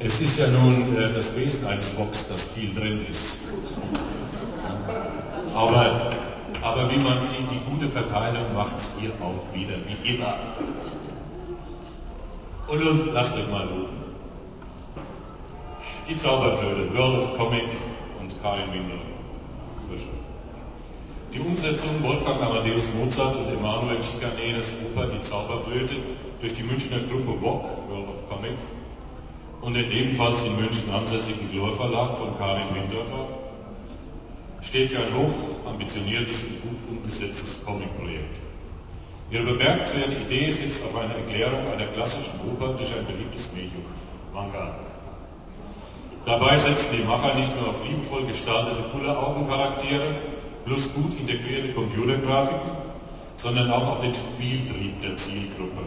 Es 0.01 0.21
ist 0.21 0.39
ja 0.39 0.49
nun 0.49 0.97
äh, 0.99 1.12
das 1.15 1.35
Wesen 1.37 1.67
eines 1.67 1.93
Box, 1.93 2.29
dass 2.29 2.49
viel 2.49 2.75
drin 2.75 3.07
ist. 3.09 3.53
Aber, 5.55 6.11
aber 6.61 6.91
wie 6.91 6.99
man 6.99 7.19
sieht, 7.23 7.51
die 7.51 7.61
gute 7.71 7.89
Verteilung 7.89 8.53
macht 8.55 8.77
es 8.77 8.97
hier 8.99 9.12
auch 9.23 9.55
wieder, 9.55 9.77
wie 9.87 10.15
immer. 10.15 10.35
Und 12.67 12.85
los, 12.85 12.97
lasst 13.15 13.37
euch 13.37 13.51
mal 13.51 13.62
rufen. 13.62 14.02
Die 16.12 16.19
Zauberflöte, 16.19 16.95
World 16.95 17.25
of 17.25 17.38
Comic 17.38 17.64
und 18.21 18.35
Karin 18.42 18.71
Winder. 18.71 18.99
Die 21.33 21.40
Umsetzung 21.40 22.02
Wolfgang 22.02 22.42
Amadeus 22.42 22.90
Mozart 22.92 23.38
und 23.38 23.49
Emanuel 23.49 23.97
Schicaneres 24.02 24.76
Oper 24.85 25.07
Die 25.07 25.23
Zauberflöte 25.23 25.95
durch 26.38 26.52
die 26.52 26.64
Münchner 26.64 26.99
Gruppe 27.09 27.40
WOC, 27.40 27.66
World 27.88 28.09
of 28.11 28.28
Comic, 28.28 28.59
und 29.62 29.73
den 29.73 29.90
ebenfalls 29.90 30.45
in 30.45 30.54
München 30.57 30.90
ansässigen 30.90 31.50
Glor 31.50 31.73
von 31.73 32.37
Karin 32.37 32.75
Windorfer 32.75 33.25
steht 34.61 34.90
für 34.90 34.99
ein 34.99 35.14
hoch 35.14 35.33
ambitioniertes 35.64 36.42
und 36.42 36.61
gut 36.61 36.76
umgesetztes 36.90 37.64
Comic-Projekt. 37.64 38.38
Ihre 39.31 39.45
bemerkenswerte 39.45 40.12
Idee 40.12 40.50
setzt 40.50 40.85
auf 40.85 40.95
eine 40.95 41.14
Erklärung 41.14 41.66
einer 41.69 41.87
klassischen 41.87 42.38
Oper 42.50 42.75
durch 42.75 42.92
ein 42.92 43.07
beliebtes 43.07 43.50
Medium, 43.54 43.87
Manga. 44.35 44.92
Dabei 46.25 46.57
setzen 46.57 46.97
die 46.97 47.05
Macher 47.05 47.35
nicht 47.35 47.57
nur 47.59 47.71
auf 47.71 47.85
liebevoll 47.87 48.25
gestaltete 48.26 48.83
Kulleraugencharaktere 48.93 50.07
plus 50.64 50.95
gut 50.95 51.19
integrierte 51.19 51.73
Computergrafiken, 51.73 52.71
sondern 53.37 53.71
auch 53.71 53.88
auf 53.88 53.99
den 54.00 54.14
Spieltrieb 54.14 55.00
der 55.00 55.17
Zielgruppe. 55.17 55.83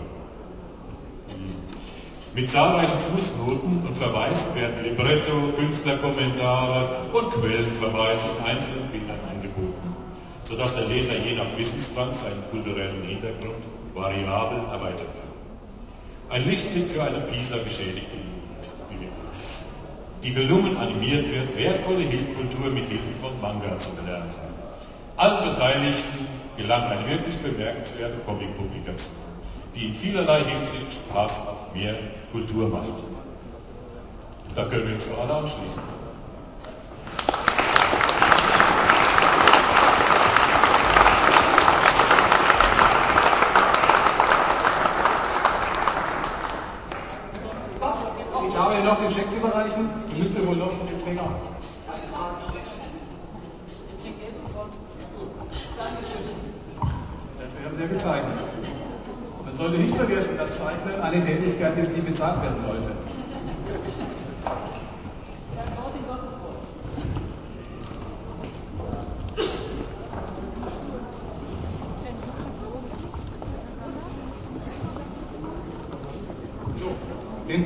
Mit 2.33 2.49
zahlreichen 2.49 2.99
Fußnoten 2.99 3.83
und 3.87 3.95
Verweisen 3.95 4.53
werden 4.55 4.83
Libretto, 4.83 5.31
Künstlerkommentare 5.57 6.89
und 7.13 7.31
Quellenverweise 7.31 8.27
in 8.27 8.45
einzelnen 8.45 8.89
Bildern 8.91 9.19
angeboten, 9.31 9.95
sodass 10.43 10.75
der 10.75 10.87
Leser 10.87 11.15
je 11.15 11.35
nach 11.35 11.57
Wissensstand 11.57 12.13
seinen 12.13 12.43
kulturellen 12.51 13.03
Hintergrund 13.03 13.63
variabel 13.93 14.57
erweitern 14.69 15.07
kann. 15.07 16.35
Ein 16.35 16.45
Lichtblick 16.45 16.89
für 16.89 17.03
eine 17.03 17.21
PISA-geschädigte 17.21 18.17
Jugend, 18.17 18.44
die 20.25 20.33
gelungen 20.33 20.75
animiert 20.77 21.31
wird, 21.31 21.55
wertvolle 21.55 22.05
Kultur 22.35 22.71
mit 22.71 22.87
Hilfe 22.87 23.13
von 23.21 23.39
Manga 23.41 23.77
zu 23.77 23.91
lernen. 24.05 24.33
Allen 25.17 25.53
Beteiligten 25.53 26.27
gelang 26.57 26.83
eine 26.83 27.07
wirklich 27.07 27.37
bemerkenswerte 27.37 28.17
Comic-Publikation 28.25 29.25
die 29.75 29.87
in 29.87 29.93
vielerlei 29.93 30.43
Hinsicht 30.45 30.93
Spaß 30.93 31.47
auf 31.47 31.75
mehr 31.75 31.95
Kultur 32.31 32.69
macht. 32.69 33.03
Da 34.55 34.63
können 34.65 34.87
wir 34.87 34.93
uns 34.95 35.09
alle 35.21 35.33
anschließen. 35.33 35.83
Ich 48.47 48.61
habe 48.61 48.75
hier 48.75 48.83
noch 48.85 48.94
den 49.05 49.13
Scheck 49.13 49.31
zu 49.31 49.37
überreichen. 49.37 49.89
Du 50.09 50.17
müsst 50.17 50.47
wohl 50.47 50.55
noch 50.55 50.71
den 50.71 50.95
Empfänger. 50.95 51.29
Das 57.39 57.63
wäre 57.63 57.75
sehr 57.75 57.87
gezeichnet. 57.87 58.33
Man 59.45 59.53
sollte 59.53 59.77
nicht 59.77 59.95
vergessen, 59.95 60.37
dass 60.37 60.57
Zeichnen 60.57 61.01
eine 61.01 61.19
Tätigkeit 61.19 61.77
ist, 61.77 61.95
die 61.95 62.01
bezahlt 62.01 62.41
werden 62.41 62.61
sollte. 62.61 62.89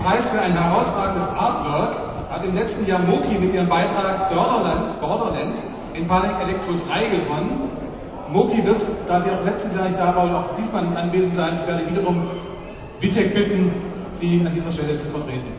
Preis 0.10 0.28
für 0.30 0.42
ein 0.42 0.54
herausragendes 0.54 1.28
Artwork 1.28 1.96
hat 2.32 2.44
im 2.44 2.56
letzten 2.56 2.84
Jahr 2.88 2.98
Moki 2.98 3.38
mit 3.38 3.54
ihrem 3.54 3.68
Beitrag 3.68 4.32
Borderland, 4.32 5.00
Borderland 5.00 5.62
in 5.94 6.08
Panic 6.08 6.32
Electro 6.42 6.72
3 6.72 7.16
gewonnen. 7.16 7.70
Moki 8.28 8.66
wird, 8.66 8.84
da 9.08 9.22
sie 9.22 9.30
auch 9.30 9.46
letztes 9.46 9.76
Jahr 9.76 9.86
nicht 9.86 10.00
da 10.00 10.16
war 10.16 10.24
und 10.24 10.34
auch 10.34 10.56
diesmal 10.58 10.82
nicht 10.82 10.98
anwesend 10.98 11.36
sein, 11.36 11.60
ich 11.62 11.68
werde 11.68 11.88
wiederum 11.88 12.24
Vitek 13.00 13.36
bitten, 13.36 13.72
sie 14.14 14.44
an 14.44 14.52
dieser 14.52 14.72
Stelle 14.72 14.98
zu 14.98 15.10
vertreten. 15.10 15.59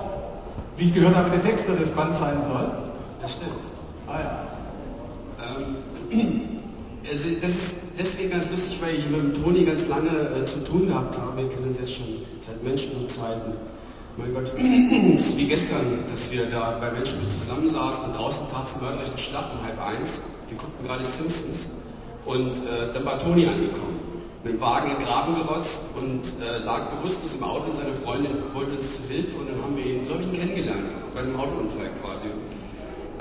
wie 0.81 0.85
ich 0.85 0.93
gehört 0.95 1.15
habe, 1.15 1.29
der 1.29 1.39
Texter 1.39 1.75
des 1.75 1.91
Bands 1.91 2.17
sein 2.17 2.37
soll. 2.43 2.71
Das 3.21 3.33
stimmt. 3.33 3.51
Ah 4.07 4.19
ja. 4.19 4.47
Ähm, 6.11 6.49
also 7.09 7.29
das 7.39 7.49
ist 7.51 7.77
deswegen 7.99 8.31
ganz 8.31 8.49
lustig, 8.49 8.79
weil 8.81 8.95
ich 8.95 9.07
mit 9.07 9.21
dem 9.21 9.43
Toni 9.43 9.63
ganz 9.63 9.87
lange 9.87 10.09
äh, 10.09 10.43
zu 10.43 10.63
tun 10.63 10.87
gehabt 10.87 11.19
habe. 11.19 11.37
Wir 11.37 11.49
kennen 11.49 11.67
uns 11.67 11.77
jetzt 11.77 11.93
schon 11.93 12.07
seit 12.39 12.63
Menschenblutzeiten. 12.63 13.53
Mein 14.17 14.33
Gott, 14.33 14.51
es 15.13 15.29
ist 15.29 15.37
wie 15.37 15.45
gestern, 15.45 15.85
dass 16.09 16.31
wir 16.31 16.47
da 16.47 16.79
bei 16.81 16.89
Menschenblut 16.89 17.31
zusammensaßen 17.31 18.05
und 18.05 18.15
draußen 18.15 18.47
tat 18.51 18.65
es 18.65 18.81
mörderlichen 18.81 19.19
Schlag 19.19 19.45
um 19.53 19.63
halb 19.63 19.79
eins. 19.85 20.21
Wir 20.49 20.57
guckten 20.57 20.87
gerade 20.87 21.05
Simpsons 21.05 21.69
und 22.25 22.57
äh, 22.57 22.91
dann 22.91 23.05
war 23.05 23.19
Toni 23.19 23.45
angekommen 23.45 24.10
mit 24.43 24.53
dem 24.53 24.61
Wagen 24.61 24.91
in 24.91 24.97
den 24.97 25.05
Graben 25.05 25.35
gerotzt 25.35 25.95
und 25.97 26.21
äh, 26.41 26.63
lag 26.65 26.89
bewusstlos 26.89 27.35
im 27.35 27.43
Auto 27.43 27.65
und 27.69 27.75
seine 27.75 27.93
Freundin 27.93 28.31
holte 28.55 28.71
uns 28.71 28.97
zu 28.97 29.03
Hilfe 29.09 29.37
und 29.37 29.49
dann 29.49 29.61
haben 29.61 29.77
wir 29.77 29.85
ihn, 29.85 30.03
so 30.03 30.13
habe 30.13 30.23
ich 30.23 30.29
ihn 30.29 30.39
kennengelernt, 30.39 30.83
bei 31.13 31.21
einem 31.21 31.39
Autounfall 31.39 31.89
quasi. 32.01 32.25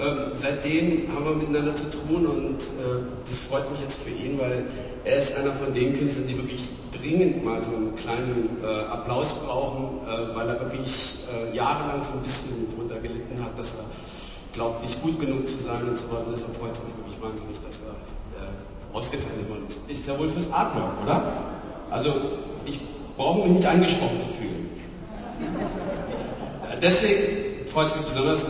Ähm, 0.00 0.32
seitdem 0.32 1.08
haben 1.14 1.24
wir 1.26 1.34
miteinander 1.34 1.74
zu 1.74 1.90
tun 1.90 2.24
und 2.26 2.56
äh, 2.56 3.04
das 3.24 3.40
freut 3.40 3.70
mich 3.70 3.80
jetzt 3.80 4.02
für 4.02 4.10
ihn, 4.10 4.38
weil 4.38 4.64
er 5.04 5.16
ist 5.18 5.36
einer 5.36 5.52
von 5.52 5.74
den 5.74 5.92
Künstlern, 5.92 6.26
die 6.26 6.38
wirklich 6.38 6.68
dringend 6.92 7.44
mal 7.44 7.62
so 7.62 7.70
einen 7.70 7.94
kleinen 7.96 8.56
äh, 8.62 8.84
Applaus 8.90 9.34
brauchen, 9.34 9.98
äh, 10.06 10.34
weil 10.34 10.48
er 10.48 10.60
wirklich 10.60 11.18
äh, 11.28 11.54
jahrelang 11.54 12.02
so 12.02 12.12
ein 12.12 12.22
bisschen 12.22 12.66
darunter 12.70 12.98
gelitten 12.98 13.44
hat, 13.44 13.58
dass 13.58 13.74
er 13.74 13.84
glaubt, 14.54 14.82
nicht 14.82 15.02
gut 15.02 15.20
genug 15.20 15.46
zu 15.46 15.58
sein 15.58 15.84
und 15.86 15.98
sowas. 15.98 16.24
Und 16.24 16.32
deshalb 16.32 16.56
freut 16.56 16.72
es 16.72 16.82
mich 16.82 16.96
wirklich 16.96 17.22
wahnsinnig, 17.22 17.60
dass 17.60 17.80
er 17.80 17.94
ausgezeichnet 18.92 19.48
worden 19.48 19.64
ist. 19.68 19.82
Ist 19.88 20.06
ja 20.06 20.18
wohl 20.18 20.28
fürs 20.28 20.52
Artwork, 20.52 21.02
oder? 21.02 21.32
Also 21.90 22.12
ich 22.66 22.80
brauche 23.16 23.40
mich 23.46 23.56
nicht 23.56 23.66
angesprochen 23.66 24.18
zu 24.18 24.28
fühlen. 24.28 24.70
Deswegen 26.82 27.66
freut 27.66 27.86
es 27.86 27.96
mich 27.96 28.04
besonders, 28.06 28.46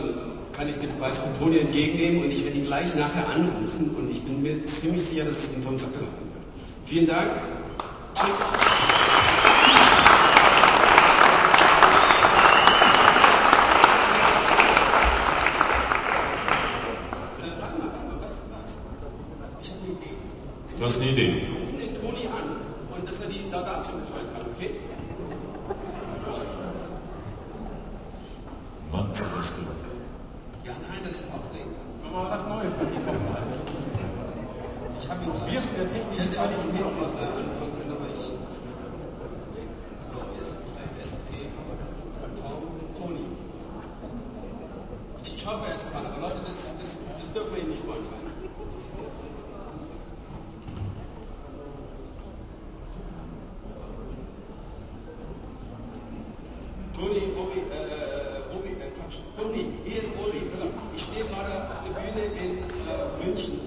kann 0.53 0.69
ich 0.69 0.77
den 0.77 0.89
Preis 0.99 1.19
von 1.19 1.37
Toni 1.37 1.59
entgegennehmen 1.59 2.23
und 2.23 2.31
ich 2.31 2.45
werde 2.45 2.57
ihn 2.57 2.65
gleich 2.65 2.95
nachher 2.95 3.25
anrufen 3.35 3.95
und 3.97 4.11
ich 4.11 4.21
bin 4.23 4.41
mir 4.41 4.65
ziemlich 4.65 5.03
sicher, 5.03 5.25
dass 5.25 5.37
es 5.37 5.55
ihm 5.55 5.63
vom 5.63 5.77
Sackel 5.77 6.01
machen 6.01 6.29
wird. 6.33 6.43
Vielen 6.85 7.07
Dank. 7.07 7.31
Tschüss. 8.15 8.80
Du 20.81 20.87
hast 20.87 20.99
eine 20.99 21.11
Idee. 21.11 21.45
Wir 21.45 21.61
rufen 21.61 21.77
den 21.77 21.93
Toni 21.93 22.25
an 22.25 22.57
und 22.97 23.07
dass 23.07 23.21
er 23.21 23.27
die 23.27 23.45
da 23.51 23.61
dazu 23.61 23.91
mitteilen 23.93 24.33
kann, 24.33 24.41
okay? 24.49 24.81
Mann, 28.91 29.13
so 29.13 29.25
bist 29.37 29.57
du. 29.57 29.61
Ja, 30.65 30.73
nein, 30.89 31.01
das 31.03 31.21
ist 31.21 31.29
aufregend. 31.29 31.77
Mal 32.11 32.31
was 32.31 32.47
Neues 32.47 32.73
mitbekommen 32.81 33.29
hast. 33.29 33.61
Ich 34.99 35.07
habe 35.07 35.21
ihn 35.21 35.29
Wie 35.45 35.53
jetzt 35.53 35.69
in 35.69 35.77
der 35.77 35.85
Technik 35.85 36.17
Ich 36.17 36.19
hätte 36.25 36.41
auch 36.41 36.49
völlig 36.49 36.57
von 36.57 36.73
mir 36.73 36.81
auch 36.81 36.97
nicht 36.97 37.05
was 37.05 37.13
anfangen 37.13 37.73
können, 37.77 37.93
aber 37.93 38.07
ich. 38.17 38.25
So, 40.01 40.17
jetzt 40.33 40.57
ST, 41.05 41.29
Tom, 42.41 42.57
Toni. 42.97 43.25
Ich, 45.21 45.29
ich 45.35 45.45
hoffe, 45.45 45.61
er 45.69 45.75
ist 45.75 45.93
dran, 45.93 46.09
aber 46.09 46.25
Leute, 46.25 46.41
das, 46.41 46.73
das, 46.81 46.97
das 47.21 47.33
dürfen 47.33 47.53
wir 47.53 47.61
ihm 47.61 47.69
nicht 47.69 47.85
vorenthalten. 47.85 48.31
Toni, 57.01 57.33
Obi, 57.33 57.65
äh, 57.73 58.53
Obi, 58.55 58.77
äh, 58.77 58.93
Quatsch. 58.93 59.17
Toni, 59.35 59.73
hier 59.85 60.01
ist 60.03 60.13
Obi. 60.21 60.37
Pass 60.51 60.61
auf, 60.61 60.69
ich 60.95 61.01
stehe 61.01 61.25
gerade 61.25 61.49
auf 61.73 61.81
der 61.81 61.97
Bühne 61.97 62.25
in 62.37 62.61
äh, 62.61 63.25
München 63.25 63.57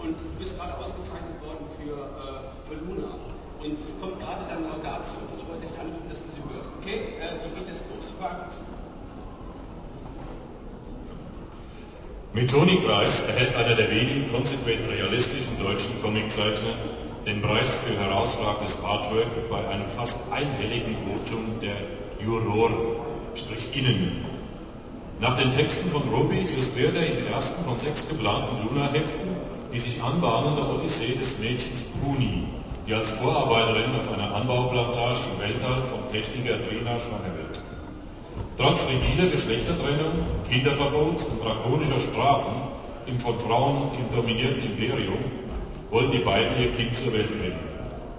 und 0.00 0.18
du 0.18 0.24
bist 0.38 0.56
gerade 0.56 0.72
ausgezeichnet 0.78 1.36
worden 1.44 1.68
für, 1.76 1.92
äh, 1.92 2.64
für 2.64 2.80
Luna. 2.80 3.12
Und 3.60 3.76
es 3.84 3.92
kommt 4.00 4.18
gerade 4.20 4.40
deine 4.48 4.68
Laudatio. 4.72 5.20
Ich 5.36 5.44
wollte 5.46 5.66
dich 5.68 5.78
anrufen, 5.78 6.08
dass 6.08 6.22
du 6.24 6.28
sie 6.32 6.42
hörst. 6.48 6.70
Okay? 6.80 7.20
Äh, 7.20 7.44
die 7.44 7.60
geht 7.60 7.68
jetzt 7.68 7.84
los. 7.92 8.08
Hör 8.18 8.30
einfach 8.30 8.48
zu. 8.48 8.60
Mit 12.32 12.50
Tony-Preis 13.08 13.22
erhält 13.22 13.56
einer 13.56 13.74
der 13.74 13.90
wenigen 13.90 14.30
konsequent 14.30 14.86
realistischen 14.86 15.58
deutschen 15.58 16.00
Comiczeichner 16.02 16.74
den 17.24 17.40
Preis 17.40 17.78
für 17.78 17.98
herausragendes 17.98 18.84
Artwork 18.84 19.48
bei 19.48 19.66
einem 19.68 19.88
fast 19.88 20.30
einhelligen 20.30 20.94
Votum 21.04 21.58
der 21.62 21.76
Juror-Innen. 22.22 22.66
Nach 25.20 25.34
den 25.38 25.50
Texten 25.50 25.88
von 25.88 26.02
Roby 26.08 26.40
illustriert 26.50 26.94
er 26.96 27.06
in 27.06 27.16
den 27.16 27.32
ersten 27.32 27.64
von 27.64 27.78
sechs 27.78 28.06
geplanten 28.08 28.66
Luna-Heften 28.66 29.36
die 29.72 29.78
sich 29.78 30.02
anbahnende 30.02 30.62
Odyssee 30.62 31.14
des 31.14 31.40
Mädchens 31.40 31.84
Puni, 32.00 32.44
die 32.86 32.94
als 32.94 33.10
Vorarbeiterin 33.10 33.94
auf 33.98 34.10
einer 34.10 34.34
Anbauplantage 34.34 35.20
im 35.30 35.40
Weltall 35.40 35.84
vom 35.84 36.08
Techniker 36.08 36.56
Trina 36.66 36.98
schwanger 36.98 37.34
wird. 37.36 37.60
Trotz 38.56 38.86
rigider 38.88 39.28
Geschlechtertrennung, 39.30 40.12
Kinderverbots 40.50 41.24
und 41.26 41.44
drakonischer 41.44 42.00
Strafen 42.00 42.54
im 43.06 43.18
von 43.20 43.38
Frauen 43.38 43.90
dominierten 44.14 44.62
Imperium 44.62 45.18
wollen 45.90 46.10
die 46.10 46.18
beiden 46.18 46.60
ihr 46.60 46.72
Kind 46.72 46.94
zur 46.94 47.12
Welt 47.12 47.28
bringen 47.38 47.58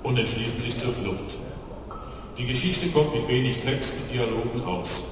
und 0.03 0.17
entschließen 0.17 0.59
sich 0.59 0.77
zur 0.77 0.91
Flucht. 0.91 1.37
Die 2.37 2.45
Geschichte 2.45 2.87
kommt 2.89 3.13
mit 3.13 3.27
wenig 3.27 3.59
Text 3.59 3.95
und 3.99 4.11
Dialogen 4.13 4.63
aus. 4.65 5.03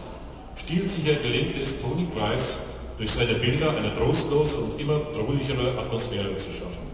Stilsicher 0.56 1.15
gelingt 1.15 1.58
es 1.62 1.82
Toni 1.82 2.08
Kreis, 2.15 2.58
durch 2.97 3.12
seine 3.12 3.34
Bilder 3.34 3.75
eine 3.77 3.93
trostlose 3.93 4.58
und 4.58 4.80
immer 4.80 4.99
bedrohlichere 4.99 5.77
Atmosphäre 5.77 6.36
zu 6.38 6.51
schaffen 6.51 6.88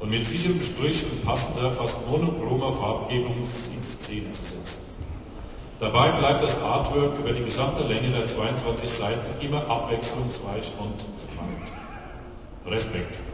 und 0.00 0.10
mit 0.10 0.24
sicherem 0.24 0.60
Strich 0.60 1.04
und 1.04 1.24
passender, 1.24 1.70
fast 1.70 2.08
monochromer 2.10 2.72
Farbgebung 2.72 3.36
in 3.36 3.44
Szene 3.44 4.32
zu 4.32 4.44
setzen. 4.44 4.80
Dabei 5.80 6.10
bleibt 6.10 6.42
das 6.42 6.60
Artwork 6.62 7.18
über 7.18 7.32
die 7.32 7.44
gesamte 7.44 7.84
Länge 7.84 8.08
der 8.08 8.26
22 8.26 8.88
Seiten 8.88 9.44
immer 9.44 9.66
abwechslungsreich 9.68 10.72
und 10.78 11.04
spannend. 11.32 11.83
respecto. 12.66 13.33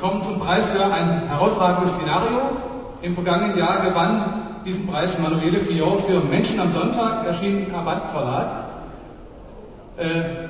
Kommen 0.00 0.22
zum 0.22 0.38
Preis 0.38 0.70
für 0.70 0.82
ein 0.84 1.28
herausragendes 1.28 1.96
Szenario. 1.96 2.40
Im 3.02 3.14
vergangenen 3.14 3.58
Jahr 3.58 3.80
gewann 3.80 4.24
diesen 4.64 4.86
Preis 4.86 5.18
Manuele 5.18 5.60
Fillon 5.60 5.98
für 5.98 6.20
Menschen 6.20 6.58
am 6.60 6.70
Sonntag, 6.70 7.26
erschien 7.26 7.66
im 7.66 7.74
Avant 7.74 8.10
Verlag. 8.10 8.50
Äh, 9.98 10.48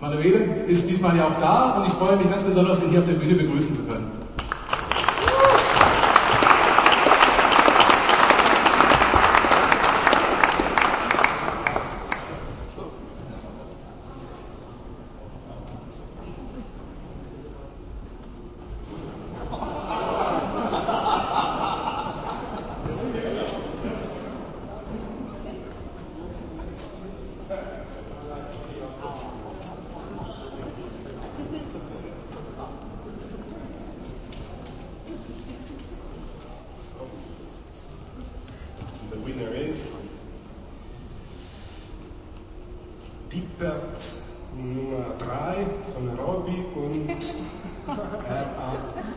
Manuele 0.00 0.64
ist 0.66 0.88
diesmal 0.88 1.16
ja 1.16 1.24
auch 1.24 1.38
da 1.38 1.76
und 1.78 1.86
ich 1.86 1.92
freue 1.92 2.16
mich 2.16 2.30
ganz 2.30 2.44
besonders, 2.44 2.82
ihn 2.82 2.90
hier 2.90 3.00
auf 3.00 3.06
der 3.06 3.14
Bühne 3.14 3.34
begrüßen 3.34 3.74
zu 3.74 3.84
können. 3.84 4.16
The 39.16 39.18
winner 39.24 39.48
is 39.54 39.92
Dippert 43.32 44.00
Nummer 44.54 45.04
3 45.18 45.66
von 45.92 46.08
Robby 46.18 46.64
und 46.74 47.34
R.A. 47.88 48.72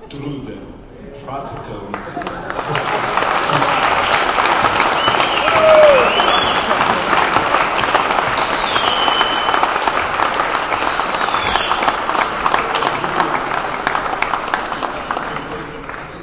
Trude. 0.09 0.57
Schwarzer 1.19 1.55
Ton. 1.63 1.91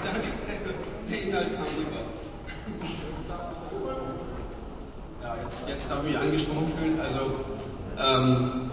Danke. 0.05 0.29
Der 1.11 1.23
Inhalt 1.23 1.55
kam 1.55 1.65
rüber. 1.77 2.01
Ja, 5.23 5.37
jetzt, 5.43 5.69
jetzt 5.69 5.91
darf 5.91 5.99
ich 6.05 6.13
mich 6.13 6.19
angesprochen 6.19 6.69
fühlen. 6.69 7.01
Also, 7.01 7.21
ähm, 7.99 8.71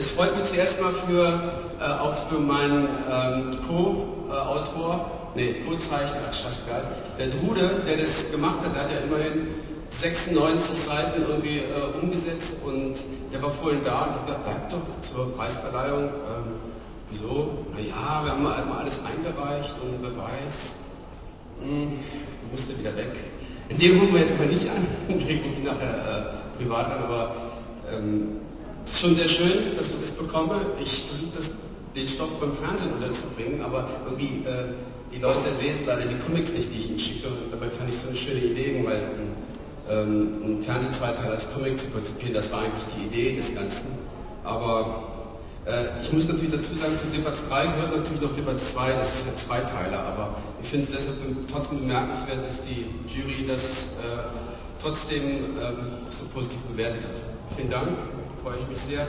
es 0.00 0.12
freut 0.12 0.34
mich 0.34 0.44
zuerst 0.44 0.80
mal 0.80 0.94
für, 0.94 1.52
äh, 1.78 1.84
auch 2.00 2.14
für 2.14 2.38
meinen 2.38 2.88
ähm, 3.12 3.50
Co-Autor, 3.68 5.10
nee, 5.34 5.56
Co-Zeichner, 5.66 6.20
ach, 6.26 6.32
scheißegal, 6.32 6.84
der 7.18 7.30
Trude, 7.30 7.82
der 7.86 7.98
das 7.98 8.32
gemacht 8.32 8.60
hat, 8.64 8.74
der 8.74 8.84
hat 8.84 8.92
ja 8.92 8.98
immerhin 9.00 9.48
96 9.90 10.78
Seiten 10.78 11.22
irgendwie 11.28 11.58
äh, 11.58 12.00
umgesetzt 12.00 12.64
und 12.64 12.94
der 13.30 13.42
war 13.42 13.50
vorhin 13.50 13.80
da 13.84 14.04
und 14.04 14.12
habe 14.14 14.24
gesagt, 14.24 14.44
bleib 14.44 14.68
doch 14.70 15.00
zur 15.02 15.34
Preisverleihung. 15.34 16.04
Ähm, 16.04 16.54
wieso? 17.10 17.66
Naja, 17.72 18.24
wir 18.24 18.32
haben 18.32 18.48
halt 18.48 18.68
mal 18.70 18.78
alles 18.78 19.00
eingereicht 19.04 19.74
und 19.82 20.00
Beweis. 20.00 20.76
Hm, 21.60 21.92
musste 22.50 22.78
wieder 22.78 22.96
weg. 22.96 23.10
In 23.68 23.78
dem 23.78 24.00
rufen 24.00 24.14
wir 24.14 24.20
jetzt 24.20 24.32
aber 24.32 24.46
nicht 24.46 24.66
an, 24.66 24.86
den 25.08 25.18
rufe 25.18 25.54
ich 25.56 25.62
nachher 25.62 26.32
äh, 26.56 26.56
privat 26.56 26.86
an, 26.86 27.02
aber 27.02 27.34
ähm, 27.92 28.40
es 28.84 28.92
ist 28.92 29.00
schon 29.00 29.14
sehr 29.14 29.28
schön, 29.28 29.76
dass 29.76 29.90
ich 29.90 29.98
das 29.98 30.10
bekomme. 30.12 30.60
Ich 30.82 31.04
versuche 31.04 31.30
das 31.34 31.50
den 31.94 32.06
Stoff 32.06 32.38
beim 32.40 32.52
Fernsehen 32.52 32.92
unterzubringen, 32.92 33.62
aber 33.62 33.88
irgendwie 34.04 34.46
äh, 34.46 34.74
die 35.12 35.18
Leute 35.18 35.48
lesen 35.60 35.86
leider 35.86 36.04
die 36.04 36.18
Comics 36.18 36.52
nicht, 36.52 36.72
die 36.72 36.78
ich 36.78 36.88
ihnen 36.90 36.98
schicke. 36.98 37.28
Und 37.28 37.52
dabei 37.52 37.68
fand 37.68 37.88
ich 37.88 37.96
so 37.96 38.08
eine 38.08 38.16
schöne 38.16 38.40
Idee, 38.40 38.82
weil 38.84 38.96
ein, 38.96 39.34
ähm, 39.90 40.32
ein 40.42 40.62
Fernsehzweiteil 40.62 41.32
als 41.32 41.52
Comic 41.52 41.78
zu 41.78 41.86
konzipieren, 41.86 42.34
das 42.34 42.52
war 42.52 42.60
eigentlich 42.60 42.86
die 42.96 43.06
Idee 43.06 43.34
des 43.34 43.54
Ganzen. 43.54 43.88
Aber 44.44 45.02
äh, 45.66 46.00
ich 46.00 46.12
muss 46.12 46.28
natürlich 46.28 46.52
dazu 46.54 46.74
sagen, 46.74 46.96
zu 46.96 47.06
Debatz 47.06 47.48
3 47.48 47.66
gehört 47.66 47.96
natürlich 47.96 48.20
noch 48.20 48.34
Debatz 48.36 48.72
2, 48.74 48.92
das 48.92 49.14
ist 49.14 49.26
ja 49.26 49.34
Zweiteiler, 49.34 49.98
aber 49.98 50.36
ich 50.62 50.68
finde 50.68 50.86
es 50.86 50.92
deshalb 50.92 51.16
trotzdem 51.50 51.80
bemerkenswert, 51.80 52.38
dass 52.46 52.62
die 52.62 52.86
Jury 53.06 53.44
das 53.46 53.98
äh, 53.98 54.18
trotzdem 54.80 55.22
ähm, 55.22 55.76
so 56.08 56.24
positiv 56.26 56.60
bewertet 56.62 57.02
hat. 57.02 57.56
Vielen 57.56 57.68
Dank, 57.68 57.98
freue 58.42 58.56
ich 58.58 58.68
mich 58.68 58.78
sehr. 58.78 59.06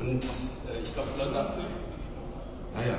Und 0.00 0.24
äh, 0.24 0.82
ich 0.82 0.92
glaube, 0.92 1.08
London. 1.18 1.46
Naja. 2.74 2.94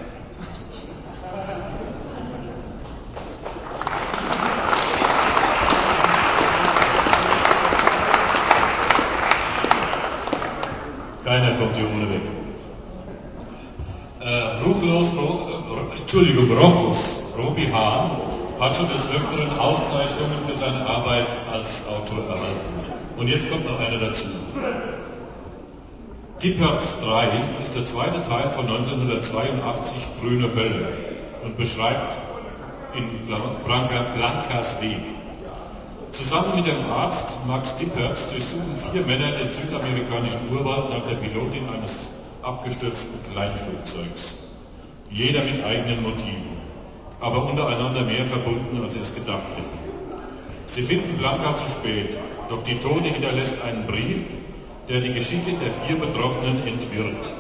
Keiner 11.26 11.58
kommt 11.58 11.78
hier 11.78 11.88
ohne 11.88 12.10
weg. 12.10 12.22
Äh, 14.22 14.63
ruchlos, 14.63 15.13
äh, 15.13 16.00
Entschuldigung, 16.00 16.52
Rochus, 16.58 17.34
Robi 17.38 17.67
Hahn, 17.72 18.12
hat 18.60 18.76
schon 18.76 18.89
des 18.89 19.10
Öfteren 19.12 19.58
Auszeichnungen 19.60 20.41
für 20.48 20.56
seine 20.56 20.86
Arbeit 20.86 21.36
als 21.52 21.88
Autor 21.88 22.24
erhalten. 22.28 22.80
Und 23.17 23.28
jetzt 23.28 23.50
kommt 23.50 23.65
noch 23.65 23.80
einer 23.80 24.00
dazu. 24.00 24.28
Dippertz 26.41 27.02
3 27.02 27.28
ist 27.62 27.75
der 27.75 27.84
zweite 27.84 28.21
Teil 28.21 28.49
von 28.49 28.65
1982 28.65 30.08
Grüne 30.21 30.49
Hölle 30.56 30.88
und 31.43 31.58
beschreibt 31.58 32.17
in 32.95 33.25
Blankas 33.25 34.82
Weg. 34.82 35.02
Zusammen 36.12 36.56
mit 36.56 36.65
dem 36.65 36.89
Arzt 36.89 37.45
Max 37.45 37.75
Dippertz 37.75 38.30
durchsuchen 38.30 38.78
vier 38.78 39.02
Männer 39.02 39.34
den 39.34 39.49
südamerikanischen 39.49 40.39
Urwald 40.49 40.91
nach 40.91 41.06
der 41.10 41.15
Pilotin 41.15 41.67
eines 41.78 42.12
abgestürzten 42.41 43.19
Kleinflugzeugs. 43.34 44.54
Jeder 45.12 45.43
mit 45.43 45.62
eigenen 45.65 46.04
Motiven, 46.04 46.58
aber 47.19 47.47
untereinander 47.47 48.06
mehr 48.06 48.25
verbunden, 48.25 48.82
als 48.82 48.93
sie 48.93 49.02
es 49.02 49.13
gedacht 49.13 49.58
hätten. 49.58 49.80
Sie 50.67 50.84
finden 50.84 51.17
Blanca 51.17 51.54
zu 51.56 51.67
spät, 51.67 52.15
doch 52.47 52.63
die 52.63 52.80
Tote 52.80 53.10
hinterlässt 53.10 53.62
einen 53.65 53.86
Brief, 53.88 54.38
der 54.89 55.02
die 55.02 55.13
Geschicke 55.13 55.54
der 55.62 55.71
vier 55.71 55.97
Betroffenen 55.99 56.65
entwirrt. 56.65 57.32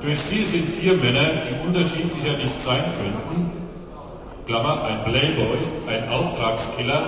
Durch 0.00 0.18
sie 0.18 0.44
sind 0.44 0.64
vier 0.64 0.94
Männer, 0.94 1.42
die 1.44 1.66
unterschiedlicher 1.66 2.36
nicht 2.36 2.60
sein 2.60 2.84
könnten, 2.96 3.50
Klammer, 4.46 4.84
ein 4.84 5.04
Playboy, 5.04 5.58
ein 5.88 6.08
Auftragskiller, 6.08 7.02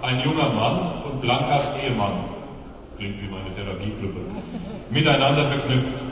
ein 0.00 0.20
junger 0.20 0.50
Mann 0.50 1.02
und 1.04 1.20
Blankas 1.20 1.72
Ehemann, 1.84 2.24
klingt 2.96 3.20
wie 3.20 3.28
meine 3.28 3.52
Therapiegruppe, 3.52 4.20
miteinander 4.90 5.44
verknüpft. 5.44 6.04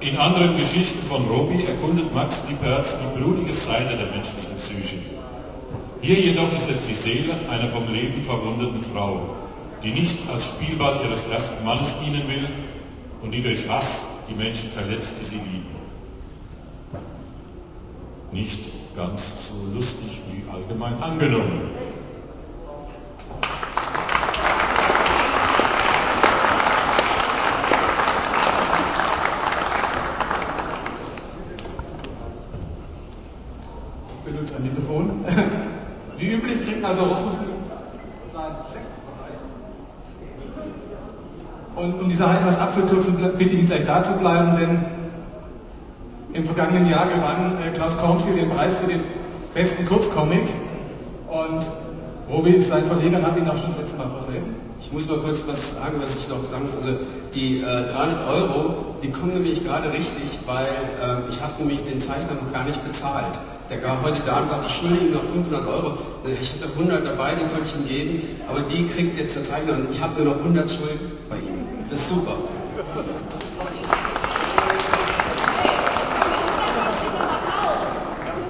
In 0.00 0.18
anderen 0.18 0.56
Geschichten 0.56 1.02
von 1.02 1.24
Robi 1.24 1.64
erkundet 1.64 2.14
Max 2.14 2.46
Dieperz 2.46 2.98
die 2.98 3.18
blutige 3.18 3.52
Seite 3.52 3.96
der 3.96 4.06
menschlichen 4.06 4.54
Psyche. 4.56 4.96
Hier 6.00 6.18
jedoch 6.20 6.52
ist 6.52 6.68
es 6.68 6.86
die 6.86 6.94
Seele 6.94 7.34
einer 7.50 7.68
vom 7.68 7.92
Leben 7.92 8.22
verwundeten 8.22 8.82
Frau, 8.82 9.20
die 9.82 9.90
nicht 9.90 10.28
als 10.30 10.48
Spielball 10.48 11.00
ihres 11.04 11.24
ersten 11.24 11.64
Mannes 11.64 11.96
dienen 11.98 12.28
will 12.28 12.48
und 13.22 13.34
die 13.34 13.42
durch 13.42 13.68
Hass 13.68 14.24
die 14.28 14.34
Menschen 14.34 14.70
verletzt, 14.70 15.18
die 15.18 15.24
sie 15.24 15.36
lieben. 15.36 15.66
Nicht 18.30 18.70
ganz 18.94 19.48
so 19.48 19.74
lustig 19.74 20.20
wie 20.30 20.50
allgemein 20.50 21.02
angenommen. 21.02 21.70
Ich 34.08 34.32
benutze 34.32 34.56
ein 34.56 34.62
Mikrofon. 34.62 35.24
Wie 36.16 36.26
üblich 36.28 36.64
kriegt 36.64 36.84
also 36.84 37.02
Rufus 37.02 37.34
sein 38.32 38.56
Check. 38.72 39.01
Und 41.74 42.00
um 42.00 42.08
diese 42.08 42.28
Halt 42.28 42.46
was 42.46 42.58
abzukürzen, 42.58 43.16
bitte 43.38 43.54
ich 43.54 43.60
ihn 43.60 43.66
gleich 43.66 43.86
da 43.86 44.02
zu 44.02 44.12
bleiben, 44.12 44.56
denn 44.58 44.84
im 46.34 46.44
vergangenen 46.44 46.88
Jahr 46.88 47.06
gewann 47.06 47.58
äh, 47.66 47.70
Klaus 47.70 47.98
Kornfield 47.98 48.38
den 48.38 48.50
Preis 48.50 48.78
für 48.78 48.86
den 48.86 49.00
besten 49.54 49.86
Kurzcomic. 49.86 50.44
Und 51.28 51.70
Robi 52.32 52.52
ist 52.52 52.68
sein 52.68 52.82
Verleger 52.84 53.20
hat 53.20 53.36
ihn 53.36 53.46
auch 53.46 53.58
schon 53.58 53.68
das 53.68 53.78
letzte 53.78 53.98
Mal 53.98 54.08
vertreten. 54.08 54.54
Ich 54.80 54.90
muss 54.90 55.06
mal 55.06 55.18
kurz 55.18 55.44
was 55.46 55.76
sagen, 55.76 55.98
was 56.00 56.16
ich 56.16 56.28
noch 56.30 56.42
sagen 56.50 56.64
muss. 56.64 56.76
Also 56.76 56.96
die 57.34 57.60
äh, 57.60 57.92
300 57.92 58.26
Euro, 58.26 58.96
die 59.02 59.10
kommen 59.10 59.34
nämlich 59.34 59.62
gerade 59.62 59.92
richtig, 59.92 60.38
weil 60.46 60.64
äh, 60.64 61.30
ich 61.30 61.42
habe 61.42 61.52
nämlich 61.58 61.84
den 61.84 62.00
Zeichner 62.00 62.32
noch 62.40 62.50
gar 62.50 62.64
nicht 62.64 62.82
bezahlt. 62.86 63.38
Der 63.68 63.84
war 63.84 64.02
heute 64.02 64.20
da 64.24 64.40
und 64.40 64.48
sagte, 64.48 64.66
ihm 64.82 65.12
noch 65.12 65.24
500 65.24 65.66
Euro. 65.66 65.98
Ich 66.24 66.52
hatte 66.52 66.72
100 66.72 67.06
dabei, 67.06 67.34
die 67.34 67.44
konnte 67.52 67.66
ich 67.66 67.76
ihm 67.76 67.86
geben, 67.86 68.22
aber 68.48 68.60
die 68.60 68.86
kriegt 68.86 69.18
jetzt 69.18 69.36
der 69.36 69.44
Zeichner 69.44 69.74
und 69.74 69.88
ich 69.92 70.00
habe 70.00 70.22
nur 70.22 70.34
noch 70.34 70.40
100 70.40 70.70
Schulden 70.70 71.12
bei 71.28 71.36
ihm. 71.36 71.66
Das 71.90 71.98
ist 71.98 72.08
super. 72.08 72.32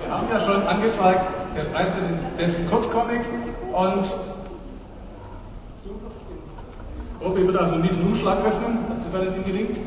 Wir 0.00 0.10
haben 0.10 0.26
ja 0.30 0.40
schon 0.40 0.62
angezeigt, 0.68 1.26
der 1.56 1.64
Preis 1.64 1.92
für 1.92 2.00
den 2.00 2.18
besten 2.36 2.66
Kurzcomic 2.68 3.20
und 3.72 4.06
Robi 7.22 7.46
wird 7.46 7.56
also 7.56 7.78
diesen 7.80 8.06
Umschlag 8.06 8.44
öffnen, 8.44 8.78
sofern 9.02 9.26
es 9.26 9.34
ihm 9.34 9.44
gelingt. 9.44 9.78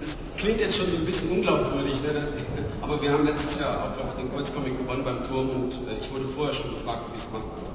Das 0.00 0.16
klingt 0.38 0.60
jetzt 0.60 0.78
schon 0.78 0.86
so 0.86 0.96
ein 0.96 1.04
bisschen 1.04 1.30
unglaubwürdig, 1.32 2.02
ne? 2.02 2.08
Das, 2.14 2.32
aber 2.80 3.00
wir 3.02 3.12
haben 3.12 3.26
letztes 3.26 3.60
Jahr 3.60 3.76
auch, 3.84 3.94
glaube 3.94 4.08
ich, 4.10 4.22
den 4.22 4.32
Kurzcomic 4.32 4.78
gewonnen 4.78 5.04
beim 5.04 5.22
Turm 5.24 5.50
und 5.50 5.72
äh, 5.72 5.98
ich 6.00 6.10
wurde 6.10 6.26
vorher 6.26 6.54
schon 6.54 6.70
gefragt, 6.70 7.00
ob 7.06 7.14
ich 7.14 7.20
es 7.20 7.30
machen 7.30 7.44
kann. 7.54 7.74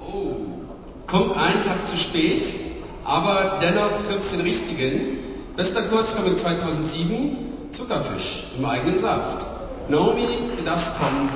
Oh, 0.00 0.36
kommt 1.06 1.36
einen 1.36 1.62
Tag 1.62 1.86
zu 1.86 1.96
spät, 1.96 2.52
aber 3.04 3.58
dennoch 3.62 3.92
trifft 4.02 4.24
es 4.24 4.32
den 4.32 4.40
richtigen. 4.40 5.25
Bester 5.56 5.84
Kurzcomic 5.84 6.38
2007, 6.38 7.70
Zuckerfisch 7.70 8.44
im 8.58 8.64
eigenen 8.66 8.98
Saft. 8.98 9.46
Naomi, 9.88 10.26
du 10.54 10.62
darfst 10.62 10.98
kommen. 10.98 11.30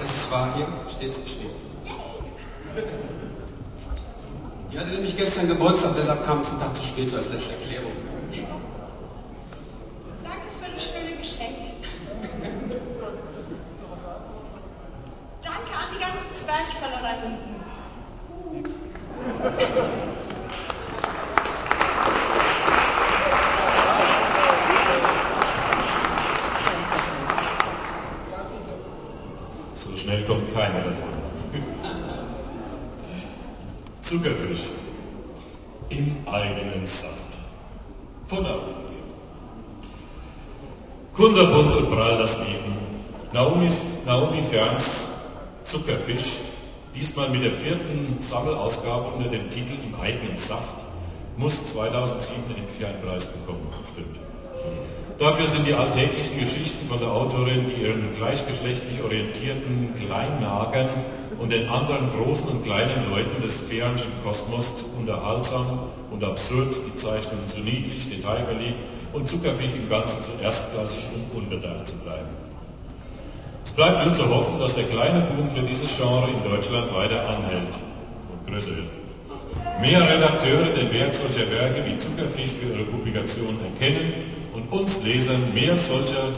Es 0.00 0.30
war 0.30 0.54
hier, 0.54 0.66
steht 0.88 1.24
geschrieben. 1.24 1.50
Die 4.70 4.78
hatte 4.92 5.00
nämlich 5.00 5.16
gestern 5.16 5.48
Geburtstag, 5.48 5.94
deshalb 5.96 6.22
kam 6.26 6.42
es 6.42 6.50
einen 6.50 6.60
Tag 6.60 6.76
zu 6.76 6.82
spät 6.82 7.08
so 7.08 7.16
als 7.16 7.32
letzte 7.32 7.54
Erklärung. 7.54 7.92
Danke 10.22 10.48
für 10.60 10.70
das 10.70 10.84
schöne 10.84 11.16
Geschenk. 11.16 11.56
Danke 15.42 15.72
an 15.72 15.88
die 15.94 15.98
ganzen 15.98 16.34
Zwerchfäller 16.34 17.00
da 17.00 17.08
hinten. 17.22 17.52
So 29.74 29.96
schnell 29.96 30.22
kommt 30.24 30.52
keiner 30.54 30.80
davon. 30.80 31.08
Zuckerfisch 34.02 34.81
eigenen 36.32 36.86
Saft. 36.86 37.38
Der 38.30 38.56
Kunderbunt 41.14 41.76
und 41.76 41.90
prall 41.90 42.16
das 42.16 42.38
Leben. 42.38 42.72
Naomis, 43.32 43.82
Naomi 44.06 44.42
Ferns 44.42 45.08
Zuckerfisch, 45.64 46.38
diesmal 46.94 47.28
mit 47.28 47.44
der 47.44 47.52
vierten 47.52 48.16
Sammelausgabe 48.20 49.10
unter 49.16 49.28
dem 49.28 49.48
Titel 49.50 49.74
Im 49.84 50.00
eigenen 50.00 50.36
Saft, 50.36 50.76
muss 51.36 51.72
2007 51.72 52.42
endlich 52.56 52.86
einen 52.86 53.02
Preis 53.02 53.26
bekommen. 53.26 53.68
Stimmt. 53.92 54.18
Dafür 55.18 55.46
sind 55.46 55.66
die 55.68 55.74
alltäglichen 55.74 56.38
Geschichten 56.40 56.86
von 56.88 56.98
der 56.98 57.12
Autorin, 57.12 57.66
die 57.66 57.82
ihren 57.82 58.10
gleichgeschlechtlich 58.16 59.02
orientierten 59.02 59.94
Kleinnagern 59.94 61.04
und 61.38 61.52
den 61.52 61.68
anderen 61.68 62.08
großen 62.10 62.48
und 62.48 62.64
kleinen 62.64 63.08
Leuten 63.10 63.40
des 63.40 63.60
Fährnschen 63.60 64.10
Kosmos 64.22 64.86
unterhaltsam 64.98 65.78
und 66.10 66.24
absurd, 66.24 66.74
die 66.86 66.96
Zeichnungen 66.96 67.46
zu 67.46 67.60
niedlich, 67.60 68.08
detailverliebt 68.08 68.78
und 69.12 69.28
zuckerfisch 69.28 69.72
im 69.74 69.88
Ganzen 69.88 70.22
zu 70.22 70.32
erstklassig 70.42 71.06
und 71.14 71.42
unbedacht 71.42 71.86
zu 71.86 71.94
bleiben. 71.98 72.30
Es 73.64 73.72
bleibt 73.72 74.04
nur 74.04 74.12
zu 74.12 74.28
hoffen, 74.28 74.58
dass 74.58 74.74
der 74.74 74.84
kleine 74.84 75.20
Boom 75.20 75.48
für 75.48 75.62
dieses 75.62 75.96
Genre 75.96 76.30
in 76.30 76.42
Deutschland 76.42 76.92
weiter 76.94 77.28
anhält 77.28 77.78
und 78.28 78.50
größer 78.50 78.76
wird. 78.76 78.88
Mehr 79.80 80.00
Redakteure 80.00 80.74
den 80.76 80.92
Wert 80.92 81.14
solcher 81.14 81.50
Werke 81.50 81.84
wie 81.86 81.96
Zuckerfisch 81.96 82.50
für 82.50 82.72
ihre 82.72 82.84
Publikation 82.84 83.58
erkennen 83.64 84.12
und 84.54 84.72
uns 84.72 85.02
Lesern 85.04 85.52
mehr 85.54 85.76
solcher 85.76 86.28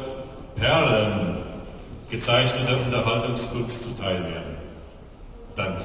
Perlen 0.57 1.39
gezeichneter 2.11 2.79
Unterhaltungskunst 2.87 3.83
zuteil 3.83 4.23
werden. 4.23 4.57
Danke. 5.57 5.85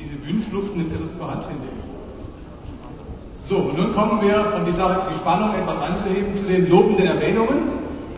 Diese 0.00 0.14
Bühnenflucht 0.16 0.76
nimmt 0.76 0.92
etwas 0.92 1.10
überhand, 1.10 1.44
finde 1.44 1.64
ich. 1.66 1.78
So, 3.48 3.56
und 3.56 3.78
nun 3.78 3.92
kommen 4.68 4.88
wir, 4.88 4.96
um 4.96 4.98
die 4.98 5.00
Sache, 5.00 5.00
die 5.10 5.14
Spannung 5.14 5.54
etwas 5.54 5.80
anzuheben, 5.80 6.34
zu 6.34 6.44
den 6.44 6.68
lobenden 6.70 7.06
Erwähnungen. 7.06 7.58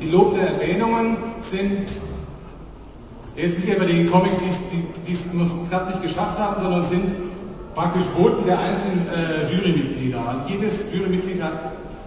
Die 0.01 0.11
lobenden 0.11 0.47
Erwähnungen 0.47 1.17
sind 1.41 2.01
jetzt 3.37 3.59
nicht 3.59 3.69
etwa 3.69 3.85
die 3.85 4.07
Comics, 4.07 4.39
die 4.39 5.13
es- 5.13 5.27
immer 5.33 5.45
so 5.45 5.55
knapp 5.69 5.89
nicht 5.89 6.03
geschafft 6.03 6.39
haben, 6.39 6.61
sondern 6.61 6.83
sind 6.83 7.15
praktisch 7.75 8.03
Voten 8.17 8.45
der 8.47 8.59
einzelnen 8.59 9.07
äh, 9.09 9.53
Jurymitglieder. 9.53 10.19
Also 10.29 10.43
jedes 10.49 10.93
Jurymitglied 10.93 11.43
hat 11.43 11.53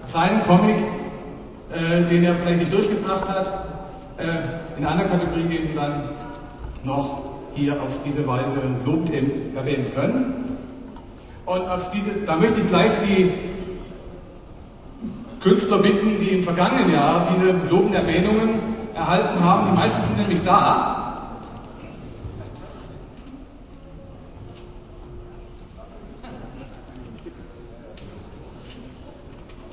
seinen 0.06 0.42
Comic, 0.44 0.76
äh, 1.72 2.04
den 2.10 2.24
er 2.24 2.34
vielleicht 2.36 2.60
nicht 2.60 2.74
durchgebracht 2.74 3.30
hat, 3.30 3.48
äh, 4.18 4.78
in 4.80 4.86
einer 4.86 5.04
Kategorie 5.06 5.44
eben 5.56 5.76
dann 5.76 6.10
noch 6.84 7.22
hier 7.56 7.74
auf 7.82 8.00
diese 8.06 8.28
Weise 8.28 8.58
lobend 8.86 9.12
erwähnen 9.56 9.88
können. 9.96 10.58
Und 11.46 11.62
auf 11.70 11.90
diese, 11.92 12.12
da 12.26 12.36
möchte 12.36 12.60
ich 12.62 12.68
gleich 12.68 12.92
die 13.08 13.32
Künstler 15.44 15.80
bitten, 15.80 16.18
die 16.18 16.30
im 16.30 16.44
vergangenen 16.44 16.90
Jahr 16.92 17.28
diese 17.36 17.52
lobenden 17.70 17.96
Erwähnungen 17.96 18.62
erhalten 18.96 19.44
haben. 19.44 19.72
Die 19.72 19.78
meisten 19.78 20.06
sind 20.06 20.18
nämlich 20.20 20.42
da. 20.42 21.00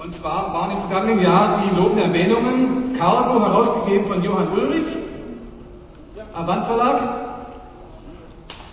Und 0.03 0.13
zwar 0.13 0.53
waren 0.53 0.73
im 0.73 0.79
vergangenen 0.79 1.23
Jahr 1.23 1.63
die 1.63 1.81
lobenden 1.81 2.13
Erwähnungen 2.13 2.95
Cargo, 2.99 3.41
herausgegeben 3.41 4.07
von 4.07 4.25
Johann 4.25 4.49
Ulrich, 4.53 4.97
Avant 6.35 6.67
Verlag. 6.67 6.99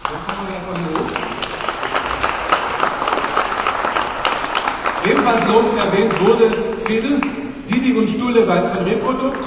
Da 0.04 0.10
kommen 0.26 0.48
wir 0.48 0.54
davon 0.54 1.22
hoch. 1.22 1.27
Ebenfalls 5.28 5.54
lobend 5.54 5.78
erwähnt 5.78 6.14
wurde 6.26 6.50
Phil, 6.78 7.20
Didi 7.70 7.98
und 7.98 8.10
Stulle 8.10 8.44
bei- 8.44 8.66
von 8.66 8.86
Reprodukt. 8.86 9.46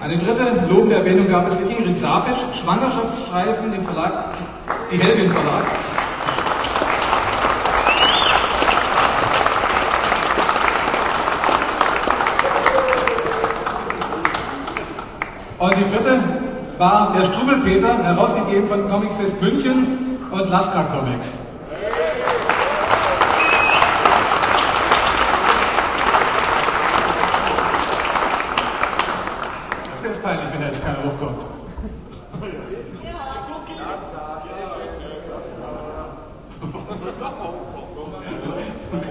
Eine 0.00 0.18
dritte 0.18 0.66
lobende 0.68 0.96
Erwähnung 0.96 1.28
gab 1.28 1.46
es 1.46 1.58
für 1.58 1.64
Ingrid 1.68 1.96
Sapic, 1.96 2.36
Schwangerschaftsstreifen 2.60 3.72
im 3.72 3.82
Verlag, 3.84 4.34
die 4.90 4.96
Helwin 4.96 5.30
Verlag. 5.30 5.66
Und 15.62 15.76
die 15.76 15.84
vierte 15.84 16.18
war 16.76 17.12
der 17.16 17.22
Struwelpeter, 17.22 18.02
herausgegeben 18.02 18.66
von 18.66 18.88
Comicfest 18.88 19.40
München 19.40 20.18
und 20.32 20.48
Lasker 20.48 20.82
Comics. 20.92 21.38
Das 29.92 30.02
wäre 30.02 30.12
jetzt 30.12 30.24
peinlich, 30.24 30.52
wenn 30.52 30.60
da 30.62 30.66
jetzt 30.66 30.84
keiner 30.84 30.98
hochkommt. 31.04 31.44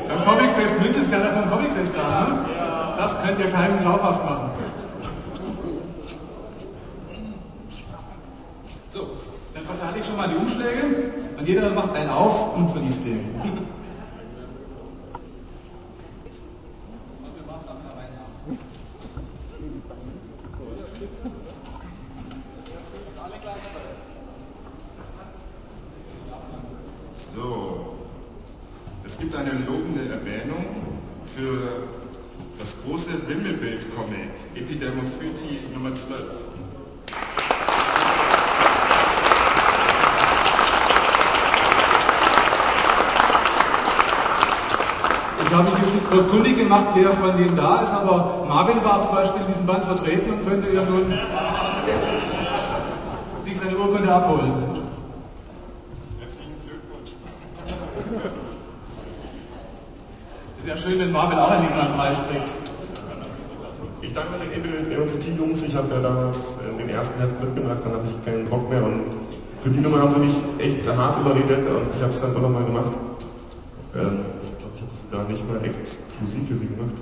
Beim 0.10 0.26
Comicfest 0.26 0.82
München 0.82 1.02
ist 1.02 1.12
keiner 1.14 1.32
vom 1.32 1.50
Comicfest 1.50 1.94
da, 1.96 2.28
ne? 2.28 2.40
Das 2.98 3.24
könnt 3.24 3.40
ihr 3.40 3.50
keinem 3.50 3.80
glaubhaft 3.80 4.26
machen. 4.26 4.50
So, 8.94 9.08
dann 9.54 9.64
verteile 9.64 10.00
ich 10.02 10.06
schon 10.06 10.11
mal 10.22 10.30
die 10.30 10.36
Umschläge 10.36 10.84
und 11.40 11.48
jeder 11.48 11.72
macht 11.72 11.96
einen 11.96 12.10
auf 12.12 12.56
und 12.56 12.70
verliest 12.70 13.06
den. 13.08 13.26
So, 27.34 27.96
es 29.04 29.18
gibt 29.18 29.36
eine 29.36 29.54
lobende 29.54 30.02
Erwähnung 30.02 31.00
für 31.26 31.88
das 32.60 32.76
große 32.84 33.28
Wimmelbild-Comic 33.28 34.30
Epidermophyti 34.54 35.74
Nummer 35.74 35.96
12. 35.96 36.52
Ich 45.52 45.58
habe 45.58 45.70
mich 45.70 45.94
nicht 45.94 46.10
groß 46.10 46.28
kundig 46.30 46.56
gemacht, 46.56 46.86
wer 46.94 47.12
von 47.12 47.36
denen 47.36 47.54
da 47.58 47.82
ist, 47.82 47.92
Marvin 48.82 48.84
war 48.84 49.02
zum 49.02 49.16
Beispiel 49.16 49.42
in 49.42 49.48
diesem 49.48 49.66
Band 49.66 49.86
vertreten 49.86 50.32
und 50.32 50.48
könnte 50.48 50.70
ja 50.70 50.84
nun 50.84 51.14
sich 53.44 53.58
seine 53.58 53.78
Urkunde 53.78 54.14
abholen. 54.14 54.54
Herzlichen 56.20 56.56
Glückwunsch. 56.66 57.12
Ist 60.58 60.68
ja 60.68 60.78
schön, 60.78 61.00
wenn 61.00 61.12
Marvin 61.12 61.38
auch 61.38 61.52
einen 61.52 61.68
Preis 61.96 62.22
kriegt. 62.30 62.54
Ich 64.02 64.14
danke 64.14 64.40
den 64.40 64.52
Epidermophytie-Jungs. 64.52 65.64
Ich 65.64 65.76
habe 65.76 65.94
ja 65.94 66.02
damals 66.02 66.58
äh, 66.58 66.78
den 66.78 66.90
ersten 66.90 67.20
Heft 67.20 67.40
mitgemacht, 67.40 67.86
dann 67.86 67.94
hatte 67.94 68.08
ich 68.08 68.26
keinen 68.26 68.50
Bock 68.50 68.68
mehr 68.70 68.84
und 68.84 69.04
für 69.62 69.70
die 69.70 69.80
Nummer 69.80 70.00
haben 70.00 70.10
sie 70.10 70.20
mich 70.20 70.36
echt 70.58 70.88
hart 70.88 71.20
überredet 71.20 71.68
und 71.70 71.94
ich 71.96 72.02
habe 72.02 72.12
es 72.12 72.20
dann 72.20 72.34
doch 72.34 72.42
nochmal 72.42 72.66
gemacht. 72.66 72.94
Ähm, 73.96 74.26
ich 74.42 74.58
glaube, 74.58 74.74
ich 74.76 74.82
habe 74.82 74.90
das 74.90 75.02
sogar 75.02 75.24
nicht 75.26 75.48
mal 75.48 75.64
exklusiv 75.64 76.48
für 76.48 76.56
sie 76.56 76.68
gemacht, 76.68 76.96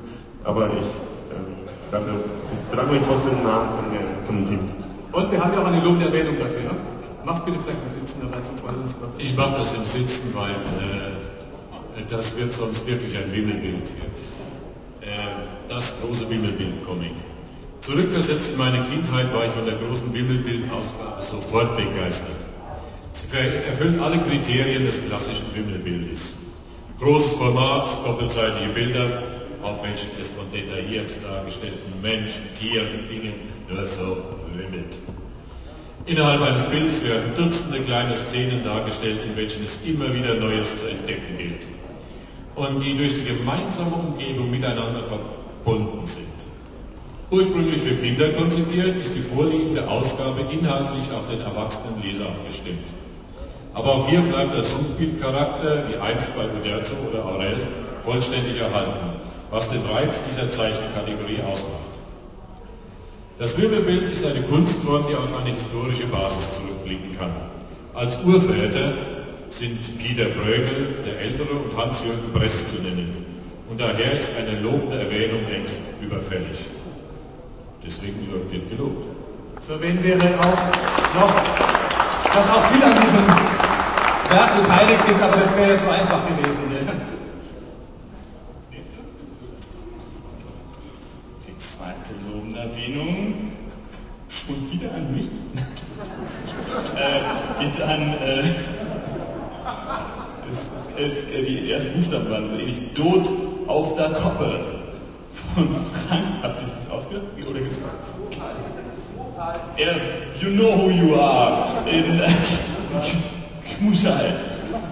aber 0.44 0.68
ich 0.68 1.00
ähm, 1.32 1.69
danke, 1.92 2.12
bedanke 2.70 2.94
mich 2.94 3.02
trotzdem 3.04 3.34
im 3.34 3.44
Namen 3.44 3.70
von, 4.26 4.36
dem 4.36 4.46
Team. 4.46 4.60
Und 5.12 5.32
wir 5.32 5.44
haben 5.44 5.54
ja 5.54 5.62
auch 5.62 5.68
eine 5.68 5.84
lobende 5.84 6.06
Erwähnung 6.06 6.38
dafür. 6.40 6.72
Mach's 7.26 7.44
bitte 7.44 7.60
vielleicht 7.60 7.82
im 7.84 7.92
Sitzen, 7.92 8.22
dabei 8.22 8.42
zum 8.42 8.58
Freund. 8.58 8.78
Ich 9.18 9.36
mache 9.36 9.54
das 9.58 9.74
im 9.76 9.84
Sitzen, 9.84 10.34
weil 10.36 10.52
äh, 10.52 12.04
das 12.08 12.40
wird 12.40 12.54
sonst 12.54 12.88
wirklich 12.88 13.18
ein 13.18 13.32
Wimmelbild 13.32 13.90
hier. 13.90 15.10
Äh, 15.10 15.14
das 15.68 16.02
große 16.02 16.30
Wimmelbild-Comic. 16.30 17.14
Zurückversetzt 17.82 18.52
in 18.52 18.58
meine 18.58 18.84
Kindheit 18.84 19.34
war 19.34 19.46
ich 19.46 19.52
von 19.52 19.66
der 19.66 19.76
großen 19.76 20.14
Wimmelbild-Ausgabe 20.14 21.22
sofort 21.22 21.78
begeistert. 21.78 22.36
Sie 23.12 23.36
erfüllt 23.36 24.00
alle 24.02 24.20
Kriterien 24.20 24.86
des 24.86 25.06
klassischen 25.06 25.46
Wimmelbildes. 25.54 26.36
Großes 27.00 27.36
Format, 27.36 27.90
doppelseitige 28.06 28.70
Bilder, 28.74 29.24
auf 29.62 29.84
welchen 29.84 30.10
es 30.20 30.32
von 30.32 30.46
detailliert 30.52 31.10
dargestellten 31.24 32.02
Menschen, 32.02 32.44
Tieren 32.56 32.88
und 33.00 33.10
Dingen 33.10 33.34
nur 33.70 33.86
so 33.86 34.18
wimmelt. 34.56 34.98
Innerhalb 36.06 36.42
eines 36.42 36.64
Bildes 36.64 37.04
werden 37.04 37.34
Dutzende 37.36 37.80
kleine 37.82 38.16
Szenen 38.16 38.64
dargestellt, 38.64 39.20
in 39.26 39.36
welchen 39.38 39.64
es 39.64 39.86
immer 39.86 40.14
wieder 40.14 40.36
Neues 40.36 40.80
zu 40.80 40.88
entdecken 40.88 41.38
gilt. 41.38 41.68
und 42.60 42.84
die 42.84 42.98
durch 42.98 43.14
die 43.14 43.24
gemeinsame 43.24 43.96
Umgebung 43.96 44.52
miteinander 44.52 45.02
verbunden 45.04 46.06
sind. 46.06 46.28
Ursprünglich 47.32 47.82
für 47.82 47.96
Kinder 47.96 48.30
konzipiert, 48.30 48.98
ist 48.98 49.16
die 49.16 49.22
vorliegende 49.22 49.88
Ausgabe 49.88 50.42
inhaltlich 50.52 51.10
auf 51.12 51.28
den 51.28 51.42
erwachsenen 51.42 52.02
Leser 52.02 52.26
abgestimmt. 52.26 52.90
Aber 53.74 53.94
auch 53.96 54.10
hier 54.10 54.22
bleibt 54.22 54.54
der 54.54 54.64
Suchbildcharakter, 54.64 55.84
wie 55.90 55.98
einst 55.98 56.36
bei 56.36 56.44
Uderzo 56.44 56.96
oder 57.10 57.26
Aurel, 57.26 57.68
vollständig 58.02 58.60
erhalten, 58.60 59.20
was 59.52 59.70
den 59.70 59.82
Reiz 59.86 60.24
dieser 60.24 60.50
Zeichenkategorie 60.50 61.40
ausmacht. 61.50 61.90
Das 63.38 63.58
Wirbelbild 63.58 64.10
ist 64.10 64.26
eine 64.26 64.42
Kunstform, 64.42 65.06
die 65.10 65.16
auf 65.16 65.34
eine 65.40 65.52
historische 65.52 66.08
Basis 66.08 66.56
zurückblicken 66.56 67.18
kann. 67.18 67.32
Als 67.94 68.18
Urväter 68.26 68.92
sind 69.50 69.98
Peter 69.98 70.26
Bruegel, 70.26 71.02
der 71.06 71.20
Ältere, 71.20 71.54
und 71.54 71.76
Hans-Jürgen 71.78 72.34
Brest 72.34 72.70
zu 72.70 72.84
nennen. 72.84 73.26
Und 73.70 73.80
daher 73.80 74.18
ist 74.18 74.34
eine 74.38 74.60
lobende 74.60 75.00
Erwähnung 75.00 75.40
längst 75.50 75.92
überfällig. 76.02 76.68
Deswegen 77.86 78.28
wird 78.52 78.70
gelobt. 78.70 79.06
Zu 79.62 79.74
erwähnen 79.74 80.04
wäre 80.04 80.40
auch 80.40 81.16
noch, 81.16 81.89
dass 82.34 82.50
auch 82.50 82.64
viel 82.64 82.84
an 82.84 82.96
diesem 83.02 83.28
Werk 84.30 84.62
beteiligt 84.62 85.10
ist, 85.10 85.22
aber 85.22 85.38
das 85.38 85.56
wäre 85.56 85.72
ja 85.72 85.78
zu 85.78 85.90
einfach 85.90 86.28
gewesen. 86.28 86.64
Die 91.48 91.58
zweite 91.58 92.14
lobende 92.32 92.60
Erwähnung 92.60 93.54
schon 94.30 94.72
wieder 94.72 94.94
an 94.94 95.14
mich. 95.14 95.26
äh, 96.96 97.64
geht 97.64 97.82
an. 97.82 98.14
Äh, 98.22 98.44
es, 100.50 100.72
es, 100.98 101.24
es, 101.24 101.46
die 101.46 101.72
ersten 101.72 101.94
Buchstaben 101.94 102.30
waren 102.30 102.48
so 102.48 102.56
ähnlich. 102.56 102.94
Tod 102.94 103.30
auf 103.68 103.96
der 103.96 104.12
Koppe 104.12 104.60
von 105.56 105.68
Frank. 105.74 106.24
Habt 106.44 106.62
ihr 106.62 106.68
das 106.68 106.90
ausgedacht 106.90 107.26
oder 107.50 107.60
gesagt? 107.60 107.94
Er, 109.78 109.96
you 110.36 110.50
know 110.58 110.72
who 110.76 110.90
you 110.90 111.16
are. 111.16 111.88
In 111.88 112.20
Kmuschal. 113.80 114.36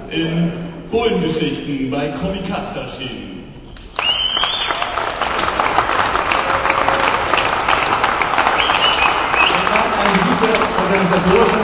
In 0.09 0.51
Bullengeschichten 0.89 1.91
bei 1.91 2.09
Komikatze 2.09 2.79
erschienen. 2.79 3.53
Eine 9.99 10.17
gewisse 10.19 10.45
organisatorische 10.83 11.59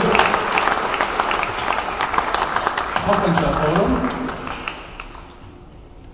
Aufwandserforderung. 3.08 3.96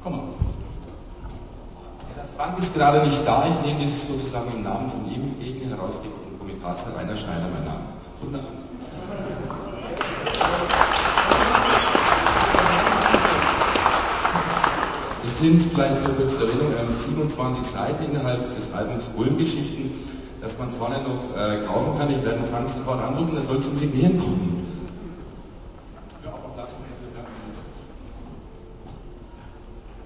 Komm 0.03 0.12
mal. 0.16 0.22
Der 2.16 2.24
Frank 2.37 2.59
ist 2.59 2.74
gerade 2.74 3.07
nicht 3.07 3.26
da. 3.26 3.45
Ich 3.51 3.66
nehme 3.66 3.85
das 3.85 4.07
sozusagen 4.07 4.53
im 4.55 4.62
Namen 4.62 4.89
von 4.89 5.05
ihm 5.11 5.22
entgegen. 5.24 5.68
Herausgeber 5.70 6.20
Komikaze, 6.61 6.95
Rainer 6.97 7.17
Schneider, 7.17 7.49
mein 7.53 7.65
Name. 7.65 7.81
Wunderbar. 8.21 8.51
Es 15.25 15.39
sind 15.39 15.63
vielleicht 15.63 16.05
nur 16.05 16.15
kurz 16.17 16.37
zur 16.37 16.49
Erwähnung 16.49 16.91
27 16.91 17.63
Seiten 17.65 18.05
innerhalb 18.11 18.51
des 18.51 18.73
Albums 18.75 19.11
Ulmgeschichten, 19.17 19.91
das 20.43 20.59
man 20.59 20.71
vorne 20.71 20.97
noch 21.03 21.37
äh, 21.37 21.65
kaufen 21.65 21.99
kann. 21.99 22.11
Ich 22.11 22.25
werde 22.25 22.45
Frank 22.45 22.69
sofort 22.69 23.03
anrufen, 23.03 23.37
er 23.37 23.43
soll 23.43 23.61
zum 23.61 23.77
Signieren 23.77 24.19
kommen. 24.19 24.67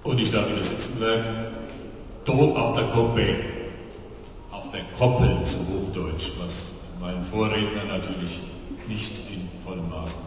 Und 0.03 0.21
ich 0.21 0.31
darf 0.31 0.47
wieder 0.49 0.63
sitzen 0.63 0.99
bleiben. 0.99 1.23
Tod 2.23 2.55
auf 2.55 2.73
der 2.73 2.85
Koppel. 2.89 3.54
Auf 4.97 4.99
der 4.99 5.07
Koppel 5.07 5.43
zu 5.43 5.57
Hochdeutsch, 5.57 6.31
was 6.39 6.75
mein 7.01 7.21
Vorredner 7.21 7.83
natürlich 7.89 8.39
nicht 8.87 9.19
in 9.29 9.49
vollem 9.61 9.89
Maß 9.89 10.17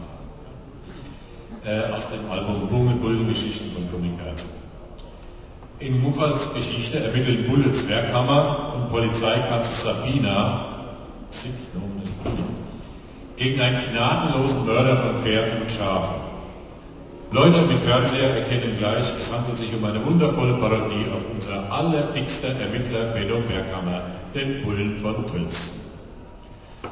getan 1.63 1.83
hat. 1.83 1.91
Äh, 1.91 1.95
aus 1.95 2.09
dem 2.09 2.19
Album 2.29 2.67
Bullengeschichten 2.99 3.71
von 3.71 3.89
Komikaze. 3.89 4.47
In 5.79 6.01
Muffals 6.03 6.53
Geschichte 6.53 6.99
ermitteln 6.99 7.47
Bulle 7.47 7.71
Zwerghammer 7.71 8.73
und 8.75 8.89
Polizeikanzler 8.89 9.93
Sabina 9.93 10.65
Sick, 11.31 11.51
gegen 13.37 13.61
einen 13.61 13.79
gnadenlosen 13.79 14.65
Mörder 14.65 14.97
von 14.97 15.15
Pferden 15.15 15.61
und 15.61 15.71
Schafen. 15.71 16.15
Leute 17.31 17.61
mit 17.61 17.79
Fernseher 17.79 18.37
erkennen 18.37 18.75
gleich, 18.79 19.05
es 19.15 19.31
handelt 19.31 19.55
sich 19.55 19.71
um 19.75 19.85
eine 19.85 20.03
wundervolle 20.03 20.55
Parodie 20.55 21.05
auf 21.13 21.23
unser 21.31 21.71
allerdickster 21.71 22.47
Ermittler 22.59 23.13
Benno 23.13 23.35
Berghammer, 23.41 24.01
den 24.33 24.63
Bullen 24.63 24.97
von 24.97 25.27
Tölz. 25.27 25.99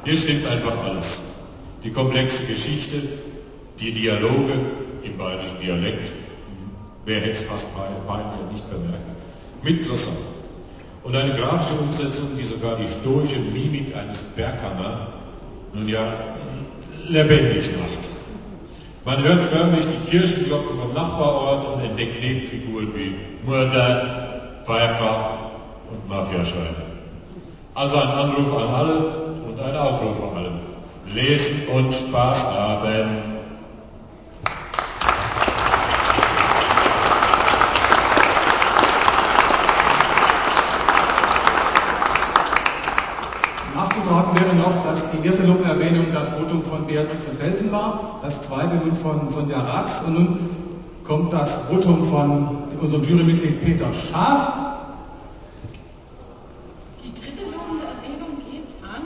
Hier 0.04 0.16
stimmt 0.16 0.46
einfach 0.46 0.84
alles. 0.84 1.48
Die 1.82 1.90
komplexe 1.90 2.46
Geschichte, 2.46 3.02
die 3.80 3.90
Dialoge 3.90 4.54
im 5.02 5.18
bayerischen 5.18 5.58
Dialekt, 5.60 6.12
wer 7.04 7.16
hätte 7.16 7.30
es 7.30 7.42
fast 7.42 7.74
beinahe 8.06 8.44
nicht 8.52 8.70
bemerkt, 8.70 9.02
mit 9.64 9.84
Glossar. 9.84 10.14
Und 11.02 11.16
eine 11.16 11.34
grafische 11.34 11.80
Umsetzung, 11.80 12.28
die 12.38 12.44
sogar 12.44 12.76
die 12.76 12.86
stoische 12.86 13.40
Mimik 13.40 13.96
eines 13.96 14.22
Berghammer, 14.36 15.08
nun 15.74 15.88
ja, 15.88 16.12
lebendig 17.08 17.70
macht. 17.80 18.08
Man 19.08 19.24
hört 19.24 19.42
förmlich 19.42 19.86
die 19.86 20.10
Kirchenglocken 20.10 20.76
vom 20.76 20.92
Nachbarort 20.92 21.66
und 21.66 21.82
entdeckt 21.82 22.22
Nebenfiguren 22.22 22.94
wie 22.94 23.14
Mörder, 23.48 24.60
Pfeifer 24.64 25.52
und 25.90 26.06
Mafiaschreiber. 26.10 26.82
Also 27.74 27.96
ein 27.96 28.08
Anruf 28.10 28.54
an 28.54 28.68
alle 28.68 28.98
und 29.48 29.58
ein 29.58 29.76
Aufruf 29.78 30.22
an 30.24 30.36
alle. 30.36 30.50
Lesen 31.06 31.68
und 31.68 31.94
Spaß 31.94 32.54
haben. 32.54 33.08
Nachzutragen 43.74 44.38
wäre 44.38 44.54
noch, 44.54 44.77
dass 44.88 45.10
die 45.10 45.26
erste 45.26 45.46
Lungenerwähnung 45.46 46.06
das 46.14 46.30
Votum 46.30 46.64
von 46.64 46.86
Beatrix 46.86 47.26
von 47.26 47.34
Felsen 47.34 47.70
war, 47.70 48.20
das 48.22 48.40
zweite 48.40 48.76
nun 48.76 48.94
von 48.94 49.30
Sonja 49.30 49.60
Ratz 49.60 50.02
und 50.06 50.14
nun 50.14 50.38
kommt 51.04 51.30
das 51.30 51.68
Votum 51.68 52.02
von 52.04 52.58
unserem 52.80 53.02
Jurymitglied 53.04 53.60
Peter 53.60 53.92
Schaaf. 53.92 54.54
Die 57.04 57.12
dritte 57.12 57.44
lobende 57.52 57.84
Erwähnung 57.84 58.38
geht 58.50 58.72
an 58.82 59.04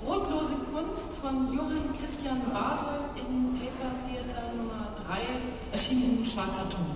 Brotlose 0.00 0.54
Kunst 0.72 1.16
von 1.18 1.54
Johann 1.54 1.92
Christian 1.98 2.40
Basold 2.50 3.12
in 3.16 3.58
Paper 3.58 3.92
Theater 4.08 4.42
Nummer 4.56 4.88
3, 5.06 5.20
erschienen 5.70 6.20
in 6.20 6.24
schwarzer 6.24 6.66
Ton. 6.70 6.89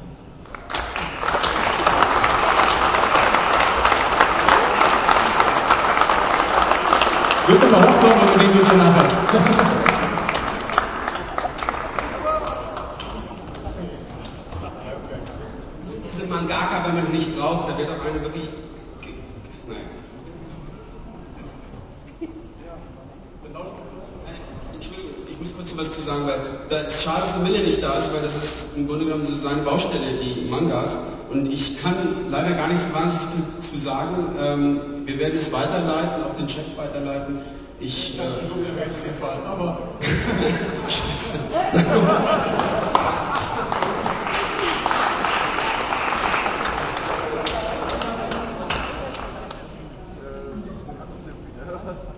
Du 7.46 7.52
mal 7.52 7.82
hochkommen 7.82 8.16
oder 8.22 8.36
nehmen 8.38 8.54
wir 8.54 8.62
es 8.62 8.68
nachher? 8.68 9.08
Diese 16.04 16.26
Mangaka, 16.26 16.86
wenn 16.86 16.94
man 16.94 17.04
sie 17.04 17.12
nicht 17.12 17.38
braucht, 17.38 17.68
da 17.68 17.76
wird 17.76 17.90
auch 17.90 18.02
eine 18.02 18.22
wirklich. 18.22 18.48
Nein. 19.68 19.76
Entschuldigung, 24.72 25.10
ich 25.28 25.38
muss 25.38 25.54
kurz 25.54 25.76
was 25.76 25.92
zu 25.92 26.00
sagen, 26.00 26.26
weil 26.26 26.40
da 26.70 26.76
ist 26.78 26.80
schade, 26.80 26.83
dass 27.02 27.34
der 27.34 27.42
Mille 27.42 27.58
nicht 27.64 27.82
da 27.82 27.98
ist, 27.98 28.12
weil 28.14 28.22
das 28.22 28.36
ist 28.36 28.76
im 28.76 28.86
Grunde 28.86 29.06
genommen 29.06 29.26
so 29.26 29.36
seine 29.36 29.62
Baustelle, 29.62 30.18
die 30.22 30.48
Mangas. 30.48 30.96
Und 31.30 31.52
ich 31.52 31.82
kann 31.82 31.94
leider 32.30 32.52
gar 32.52 32.68
nicht 32.68 32.80
so 32.80 32.94
wahnsinnig 32.94 33.26
viel 33.34 33.60
zu 33.60 33.78
sagen. 33.78 34.14
Ähm, 34.40 34.80
wir 35.04 35.18
werden 35.18 35.36
es 35.36 35.52
weiterleiten, 35.52 36.22
auch 36.24 36.34
den 36.36 36.46
Chat 36.46 36.76
weiterleiten. 36.76 37.38
Ich. 37.80 38.18
Äh, 38.18 38.22
aber. 39.46 39.78
Scheiße. 40.88 41.32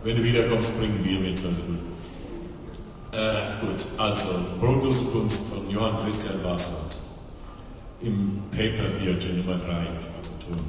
Wenn 0.04 0.16
du 0.16 0.22
wiederkommst, 0.22 0.78
bringen 0.78 1.00
wir 1.02 1.18
mit, 1.18 1.44
also 1.44 1.62
gut. 1.62 1.78
Gut, 3.60 3.86
also 3.96 4.28
Brotlose 4.60 5.04
Kunst 5.06 5.54
von 5.54 5.70
Johann 5.70 5.96
Christian 6.04 6.42
Wasselt 6.44 6.98
im 8.02 8.42
Paper 8.50 8.98
Theater 8.98 9.32
Nummer 9.34 9.56
3 9.56 9.72
im 9.72 10.00
schwarzen 10.00 10.38
Ton. 10.46 10.60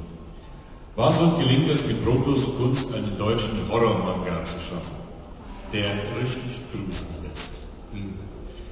Wasselt 0.96 1.38
gelingt 1.38 1.68
es 1.68 1.86
mit 1.86 2.02
Brotlose 2.04 2.50
Kunst 2.52 2.94
einen 2.94 3.18
deutschen 3.18 3.50
Horror-Manga 3.70 4.42
zu 4.44 4.58
schaffen, 4.58 4.96
der 5.72 5.90
richtig 6.20 6.62
gruseln 6.72 7.24
lässt. 7.28 7.68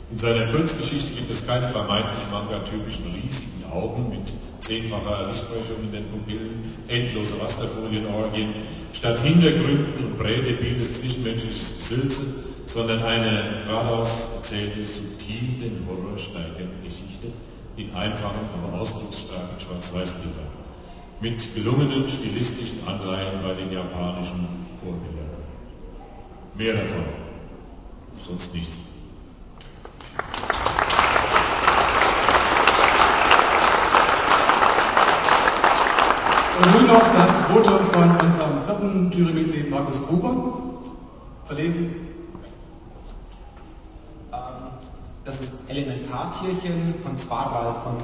In 0.09 0.19
seiner 0.19 0.47
Kurzgeschichte 0.53 1.11
gibt 1.11 1.31
es 1.31 1.47
keine 1.49 1.69
vermeintlich 1.69 2.21
manga-typischen 2.31 3.07
riesigen 3.13 3.65
Augen 3.73 4.09
mit 4.09 4.33
zehnfacher 4.61 5.27
Lichtbrechung 5.27 5.83
in 5.83 5.93
den 5.93 6.09
Pupillen, 6.09 6.63
endlose 6.87 7.41
Rasterfolienorgien, 7.41 8.55
statt 8.93 9.19
Hintergründen 9.19 10.05
und 10.05 10.19
prädebiles 10.19 11.01
zwischenmenschliches 11.01 11.77
Gesülze, 11.79 12.23
sondern 12.67 13.03
eine 13.03 13.63
geradeaus 13.67 14.35
erzählte, 14.37 14.85
subtil 14.85 15.59
den 15.61 15.85
Horror 15.89 16.17
steigende 16.17 16.77
Geschichte 16.85 17.27
in 17.77 17.93
einfachen, 17.93 18.47
aber 18.63 18.79
ausdrucksstarken 18.81 19.59
Schwarz-Weiß-Bildern. 19.59 20.47
Mit 21.21 21.55
gelungenen 21.55 22.09
stilistischen 22.09 22.87
Anleihen 22.87 23.43
bei 23.43 23.55
den 23.55 23.73
japanischen 23.73 24.47
Vorbildern. 24.81 25.27
Mehr 26.55 26.75
davon. 26.75 27.05
Sonst 28.21 28.55
nichts. 28.55 28.79
Und 36.59 36.73
nun 36.73 36.87
noch 36.87 37.13
das 37.13 37.43
Votum 37.43 37.85
von 37.85 38.17
unserem 38.19 38.63
vierten 38.63 39.11
Jurymitglied 39.13 39.71
Markus 39.71 40.07
Gruber. 40.07 40.35
Verlesen. 41.45 41.95
Ähm, 44.33 44.39
das 45.25 45.41
ist 45.41 45.71
Elementartierchen 45.71 46.95
von 47.03 47.19
Zwarwald 47.19 47.77
von 47.77 47.97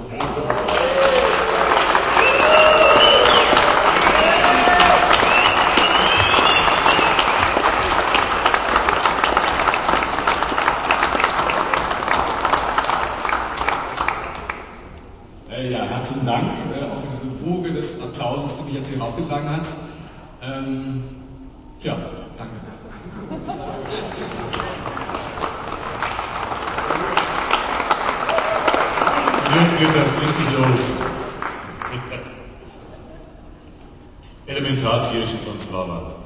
Äh, 15.63 15.71
ja, 15.71 15.85
herzlichen 15.85 16.27
Dank 16.27 16.45
äh, 16.45 16.85
auch 16.93 16.99
für 16.99 17.07
diese 17.09 17.47
Woge 17.47 17.71
des 17.73 18.03
Applauses, 18.03 18.57
die 18.59 18.65
mich 18.65 18.75
jetzt 18.75 18.89
hier 18.89 19.01
aufgetragen 19.03 19.49
hat. 19.49 19.69
Ähm, 20.43 21.05
ja, 21.83 21.97
danke. 22.37 22.55
Jetzt 29.61 29.79
geht 29.79 29.95
erst 29.95 30.15
richtig 30.21 30.59
los. 30.59 30.91
Elementartierchen 34.47 35.39
von 35.39 35.61
Swabart. 35.61 36.17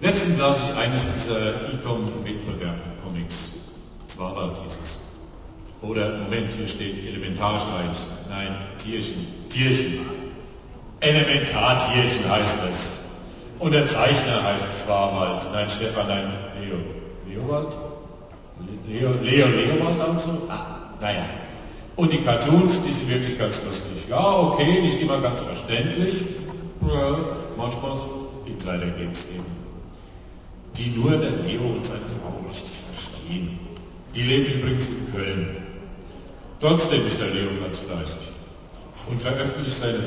Letztens 0.00 0.38
las 0.38 0.60
ich 0.60 0.76
eines 0.76 1.06
dieser 1.12 1.72
Ecom-Wettbewerb-Comics. 1.72 3.52
Swabart 4.06 4.60
hieß 4.62 4.78
es. 4.82 5.05
Oder, 5.82 6.18
Moment, 6.18 6.52
hier 6.52 6.66
steht 6.66 7.06
Elementarstreit. 7.06 7.96
Nein, 8.28 8.56
Tierchen. 8.78 9.26
Tierchen. 9.48 10.00
Elementartierchen 11.00 12.28
heißt 12.30 12.64
es. 12.68 13.00
Und 13.58 13.72
der 13.72 13.86
Zeichner 13.86 14.42
heißt 14.42 14.80
Swawald. 14.80 15.48
Nein, 15.52 15.68
Stefan, 15.68 16.08
nein, 16.08 16.32
Leo. 16.60 16.76
Leowald? 17.28 17.76
Leo, 18.86 19.12
Leo, 19.22 19.46
Leowald 19.48 20.00
also? 20.00 20.30
Ah, 20.48 20.94
naja. 21.00 21.24
Und 21.96 22.12
die 22.12 22.18
Cartoons, 22.18 22.82
die 22.82 22.92
sind 22.92 23.10
wirklich 23.10 23.38
ganz 23.38 23.64
lustig. 23.64 24.08
Ja, 24.10 24.38
okay, 24.40 24.80
nicht 24.82 25.00
immer 25.00 25.20
ganz 25.20 25.40
verständlich. 25.40 26.24
Ja, 26.82 27.18
manchmal 27.56 27.96
so 27.96 28.28
Insider-Games 28.46 29.28
eben. 29.34 29.44
Die 30.76 30.90
nur 30.90 31.12
der 31.12 31.30
Leo 31.30 31.62
und 31.62 31.84
seine 31.84 32.00
Frau 32.00 32.46
richtig 32.48 32.74
verstehen. 32.90 33.58
Die 34.14 34.22
leben 34.22 34.60
übrigens 34.60 34.88
in 34.88 35.12
Köln. 35.12 35.65
Trotzdem 36.58 37.06
ist 37.06 37.20
der 37.20 37.28
Leo 37.28 37.50
ganz 37.60 37.78
fleißig 37.78 38.32
und 39.08 39.20
veröffentlicht 39.20 39.76
seine 39.76 40.02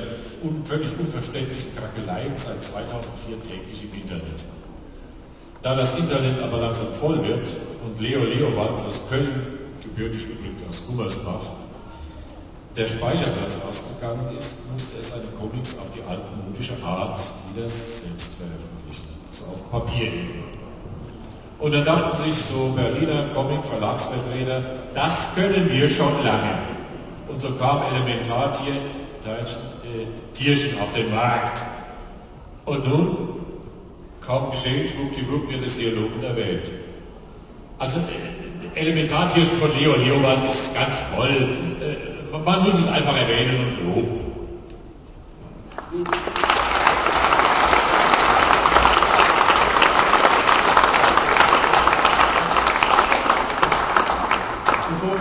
völlig 0.63 0.89
unverständlichen 0.97 1.75
Krakeleien 1.75 2.35
seit 2.35 2.63
2004 2.63 3.43
täglich 3.43 3.83
im 3.83 4.01
Internet. 4.01 4.43
Da 5.61 5.75
das 5.75 5.97
Internet 5.97 6.41
aber 6.41 6.57
langsam 6.57 6.87
voll 6.87 7.23
wird 7.27 7.47
und 7.85 7.99
Leo 7.99 8.23
Leowald 8.23 8.79
aus 8.81 9.01
Köln, 9.09 9.59
gebürtig 9.83 10.25
übrigens 10.25 10.63
aus 10.67 10.87
Gummersbach, 10.87 11.51
der 12.75 12.87
Speicherplatz 12.87 13.59
ausgegangen 13.67 14.35
ist, 14.35 14.71
musste 14.71 14.97
er 14.97 15.03
seine 15.03 15.27
Comics 15.39 15.77
auf 15.77 15.91
die 15.91 16.01
altmodische 16.09 16.81
Art 16.83 17.21
wieder 17.51 17.67
selbst 17.67 18.35
veröffentlichen, 18.35 19.07
also 19.27 19.45
auf 19.45 19.69
Papier 19.69 20.05
eben. 20.05 20.48
Und 21.59 21.73
dann 21.73 21.83
dachten 21.83 22.15
sich 22.15 22.35
so 22.35 22.69
Berliner 22.69 23.33
Comic-Verlagsvertreter, 23.33 24.63
das 24.93 25.35
können 25.35 25.69
wir 25.69 25.89
schon 25.89 26.23
lange. 26.23 26.53
Und 27.27 27.41
so 27.41 27.51
kam 27.51 27.81
Elementartier, 27.93 28.73
äh, 28.73 30.33
Tierchen 30.33 30.79
auf 30.79 30.93
den 30.93 31.13
Markt. 31.13 31.63
Und 32.65 32.87
nun, 32.87 33.17
kaum 34.25 34.51
geschehen, 34.51 34.87
schwuppdiwupp 34.87 35.51
wird 35.51 35.63
es 35.63 35.77
hier 35.77 35.91
lobend 35.91 36.23
erwähnt. 36.23 36.71
Also 37.77 37.99
äh, 37.99 38.79
Elementartierchen 38.79 39.57
von 39.57 39.71
Leo 39.77 39.95
Leowald 39.97 40.45
ist 40.45 40.75
ganz 40.75 41.03
toll. 41.13 41.49
Äh, 41.81 42.37
man 42.37 42.63
muss 42.63 42.75
es 42.75 42.87
einfach 42.87 43.15
erwähnen 43.17 43.57
und 43.65 43.95
loben. 43.95 44.19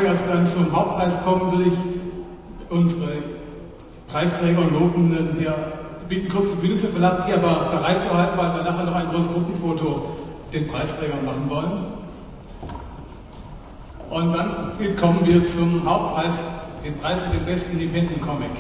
Wir 0.01 0.11
jetzt 0.11 0.29
dann 0.29 0.47
zum 0.47 0.73
Hauptpreis 0.73 1.21
kommen, 1.25 1.59
will 1.59 1.67
ich 1.67 1.79
unsere 2.71 3.09
Preisträger 4.07 4.61
und 4.61 4.73
Lobenden 4.73 5.37
hier 5.39 5.55
bitten, 6.09 6.29
kurz 6.29 6.51
die 6.53 6.57
Bühne 6.57 6.77
zu 6.77 6.87
verlassen, 6.89 7.25
sie 7.27 7.33
aber 7.33 7.71
bereit 7.71 8.01
zu 8.03 8.17
halten, 8.17 8.39
weil 8.39 8.55
wir 8.55 8.63
nachher 8.63 8.85
noch 8.85 8.95
ein 8.95 9.09
großes 9.09 9.33
Gruppenfoto 9.33 10.17
den 10.53 10.69
Preisträgern 10.69 11.25
machen 11.25 11.51
wollen. 11.51 11.73
Und 14.11 14.35
dann 14.35 14.97
kommen 14.97 15.19
wir 15.25 15.45
zum 15.45 15.85
Hauptpreis, 15.85 16.39
den 16.85 16.97
Preis 16.99 17.25
für 17.25 17.31
den 17.37 17.45
besten 17.45 17.79
Independent 17.79 18.21
Comic. 18.23 18.51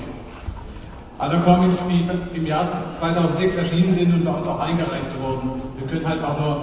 Alle 1.18 1.38
Comics, 1.40 1.84
die 1.86 2.36
im 2.36 2.46
Jahr 2.46 2.92
2006 2.92 3.56
erschienen 3.56 3.92
sind 3.92 4.12
und 4.12 4.24
bei 4.24 4.32
uns 4.32 4.48
auch 4.48 4.60
eingereicht 4.60 5.18
wurden. 5.20 5.62
Wir 5.78 5.86
können 5.86 6.06
halt 6.06 6.22
auch 6.22 6.38
nur, 6.38 6.56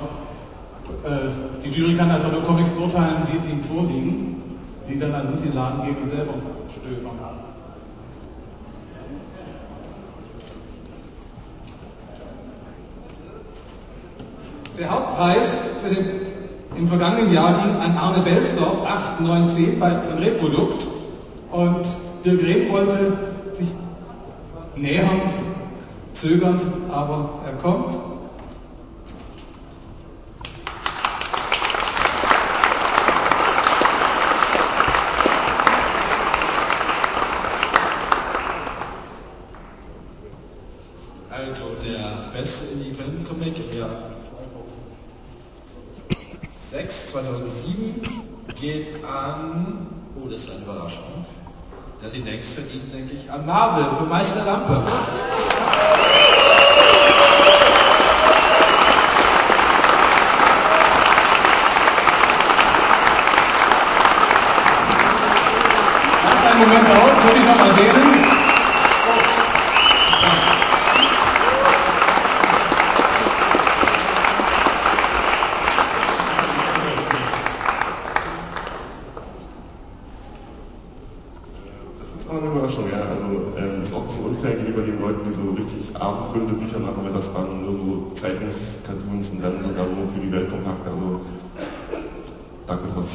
äh, 1.09 1.29
die 1.63 1.69
Jury 1.69 1.95
kann 1.95 2.11
also 2.11 2.27
nur 2.27 2.41
Comics 2.41 2.69
beurteilen, 2.71 3.23
die 3.27 3.51
ihnen 3.51 3.61
vorliegen. 3.61 4.44
Sie 4.85 4.99
werden 4.99 5.15
also 5.15 5.29
nicht 5.29 5.43
in 5.43 5.51
den 5.51 5.55
Laden 5.55 5.83
gehen 5.83 5.97
und 6.01 6.09
selber 6.09 6.33
stöbern. 6.69 7.19
Der 14.77 14.91
Hauptpreis 14.91 15.69
für 15.81 15.89
den, 15.89 16.05
im 16.77 16.87
vergangenen 16.87 17.33
Jahr 17.33 17.53
ging 17.53 17.75
an 17.77 17.97
Arne 17.97 18.23
Belsdorf, 18.23 18.85
8, 18.85 19.21
9, 19.21 19.49
10 19.49 19.79
bei, 19.79 20.01
von 20.01 20.17
Reprodukt. 20.17 20.87
Und 21.51 21.87
Dirk 22.25 22.43
Rehm 22.43 22.69
wollte 22.71 23.17
sich 23.53 23.69
nähernd, 24.75 25.33
zögernd, 26.13 26.61
aber 26.91 27.39
er 27.45 27.53
kommt. 27.53 27.97
Also 41.29 41.75
der 41.85 42.31
beste 42.33 42.73
Independent 42.73 43.27
Comic 43.27 43.53
im 43.71 43.79
Jahr 43.79 44.11
2006, 46.71 47.04
2007 47.15 48.01
geht 48.59 48.91
an, 49.05 49.87
oh, 50.17 50.27
das 50.27 50.41
ist 50.41 50.51
eine 50.51 50.65
Überraschung. 50.65 51.25
Der 52.01 52.09
die 52.09 52.21
längst 52.29 52.55
verdient, 52.55 52.93
denke 52.93 53.13
ich, 53.13 53.31
an 53.31 53.45
Marvel 53.45 53.85
für 53.97 54.03
Meister 54.03 54.43
Lampe. 54.43 54.83
Lass 66.25 66.43
einen 66.43 66.59
Moment 66.59 66.91
dauern, 66.91 67.23
würde 67.23 67.39
ich 67.39 67.45
noch 67.45 67.65
erwähnen. 67.65 68.04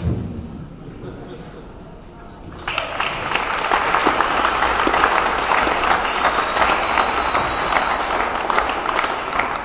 Platz. 0.00 0.30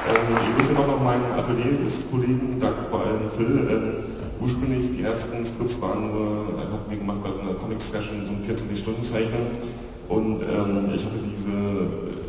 Ähm, 0.08 0.38
ich 0.44 0.58
muss 0.58 0.70
immer 0.70 0.88
noch 0.88 1.02
meinen 1.02 1.26
Atelierkollegen 1.34 2.60
danken, 2.60 2.86
vor 2.90 3.02
allem 3.02 3.30
Phil. 3.32 3.68
Ähm, 3.70 4.06
ursprünglich 4.40 4.92
die 4.96 5.04
ersten 5.04 5.46
Strips 5.46 5.82
waren 5.82 6.12
nur, 6.12 6.48
äh, 6.92 6.96
gemacht 6.96 7.24
bei 7.24 7.32
so 7.32 7.40
einer 7.40 7.54
Comic-Session, 7.54 8.24
so 8.26 8.32
ein 8.32 8.44
24-Stunden-Zeichner. 8.44 9.40
Und 10.10 10.42
ähm, 10.42 10.90
ich 10.94 11.04
hatte 11.06 11.18
diese 11.24 11.52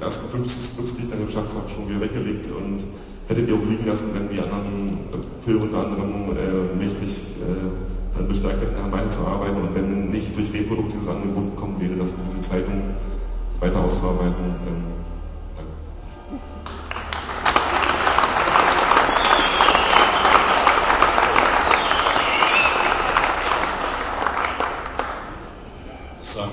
ersten 0.01 0.29
50 0.29 0.73
Strips, 0.73 0.97
die 0.97 1.03
ich 1.05 1.11
dann 1.11 1.25
geschafft 1.25 1.55
habe, 1.55 1.69
schon 1.69 1.89
wieder 1.89 2.01
weggelegt 2.01 2.47
und 2.47 2.85
hätte 3.29 3.43
die 3.43 3.53
auch 3.53 3.65
liegen 3.69 3.87
lassen, 3.87 4.09
wenn 4.15 4.29
die 4.29 4.41
anderen, 4.41 4.99
Phil 5.41 5.57
unter 5.57 5.85
anderem, 5.85 6.37
äh, 6.37 6.77
mich 6.79 6.99
nicht 7.01 7.37
äh, 7.43 8.17
dann 8.17 8.29
bestärkt 8.29 8.63
hätten, 8.63 8.75
daran 8.75 8.93
weiterzuarbeiten 8.93 9.57
und 9.57 9.75
wenn 9.75 10.09
nicht 10.09 10.37
durch 10.37 10.53
Reprodukt 10.53 10.93
dieses 10.93 11.09
Angebot 11.09 11.55
gekommen 11.55 11.77
wäre, 11.81 11.97
dass 11.97 12.13
wir 12.13 12.25
diese 12.31 12.41
Zeitung 12.41 12.83
weiter 13.61 13.81
auszuarbeiten. 13.81 14.35
Ähm, 14.67 15.16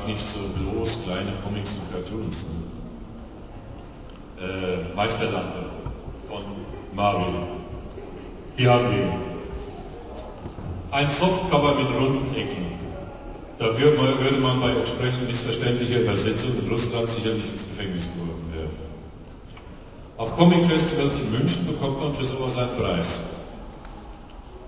nicht 0.07 0.27
so 0.27 0.39
bloß 0.39 1.03
kleine 1.05 1.31
Comics 1.43 1.75
und 1.75 1.91
Cartoons. 1.91 2.45
Äh, 4.39 4.95
Meisterlampe 4.95 5.65
von 6.27 6.43
Marvel. 6.95 7.33
Hier 8.55 8.71
haben 8.71 8.91
wir 8.91 9.03
ihn. 9.03 9.13
Ein 10.91 11.09
Softcover 11.09 11.75
mit 11.75 11.87
runden 11.87 12.35
Ecken. 12.35 12.73
Dafür 13.57 13.97
würde 13.97 14.37
man 14.37 14.59
bei 14.59 14.71
entsprechend 14.71 15.27
missverständlicher 15.27 16.01
Übersetzung 16.01 16.51
in 16.59 16.69
Russland 16.69 17.07
sicherlich 17.07 17.49
ins 17.49 17.67
Gefängnis 17.67 18.11
geworfen 18.13 18.53
werden. 18.53 18.71
Auf 20.17 20.35
Comic-Festivals 20.35 21.15
in 21.15 21.31
München 21.31 21.65
bekommt 21.65 21.99
man 21.99 22.13
für 22.13 22.25
sowas 22.25 22.57
einen 22.57 22.75
Preis. 22.77 23.21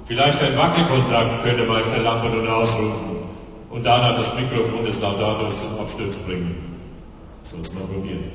Vielleicht 0.06 0.42
ein 0.42 0.58
Wackelkontakt 0.58 1.44
könnte 1.44 1.66
Meister 1.66 1.98
Lampe 1.98 2.30
nun 2.30 2.48
ausrufen 2.48 3.16
und 3.76 3.86
dann 3.86 4.02
hat 4.04 4.18
das 4.18 4.34
Mikrofon 4.36 4.86
des 4.86 5.02
Laudators 5.02 5.60
zum 5.60 5.78
Absturz 5.82 6.16
bringen. 6.16 6.80
Es 7.44 7.54
mal 7.74 7.84
probieren. 7.84 8.32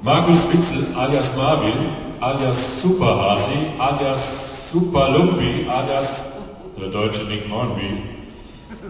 Markus 0.00 0.52
Witzel 0.52 0.94
alias 0.96 1.36
Marvin, 1.36 1.74
alias 2.20 2.82
Superhasi, 2.82 3.72
alias 3.78 4.70
Superlumpi, 4.70 5.66
alias 5.68 6.38
der 6.80 6.88
deutsche 6.88 7.24
Nick 7.24 7.50
Hornby, 7.50 8.04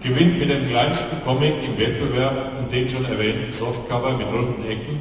gewinnt 0.02 0.38
mit 0.38 0.50
dem 0.50 0.66
kleinsten 0.66 1.24
Comic 1.24 1.54
im 1.64 1.78
Wettbewerb 1.78 2.58
und 2.60 2.70
den 2.70 2.86
schon 2.86 3.06
erwähnten 3.06 3.50
Softcover 3.50 4.18
mit 4.18 4.26
runden 4.26 4.64
Ecken 4.68 5.00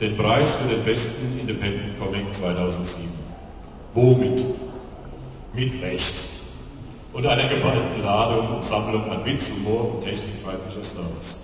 den 0.00 0.16
Preis 0.16 0.56
für 0.56 0.68
den 0.68 0.84
besten 0.84 1.38
Independent 1.40 1.98
Comic 1.98 2.32
2007. 2.32 3.10
Womit? 3.94 4.44
Mit 5.54 5.82
Recht. 5.82 6.33
Und 7.14 7.24
einer 7.28 7.46
geballten 7.46 8.02
Ladung 8.02 8.56
und 8.56 8.64
Sammlung 8.64 9.08
an 9.08 9.24
Witz, 9.24 9.48
Humor 9.52 9.94
und 9.94 10.00
technikfeindlicher 10.00 10.82
Stories. 10.82 11.36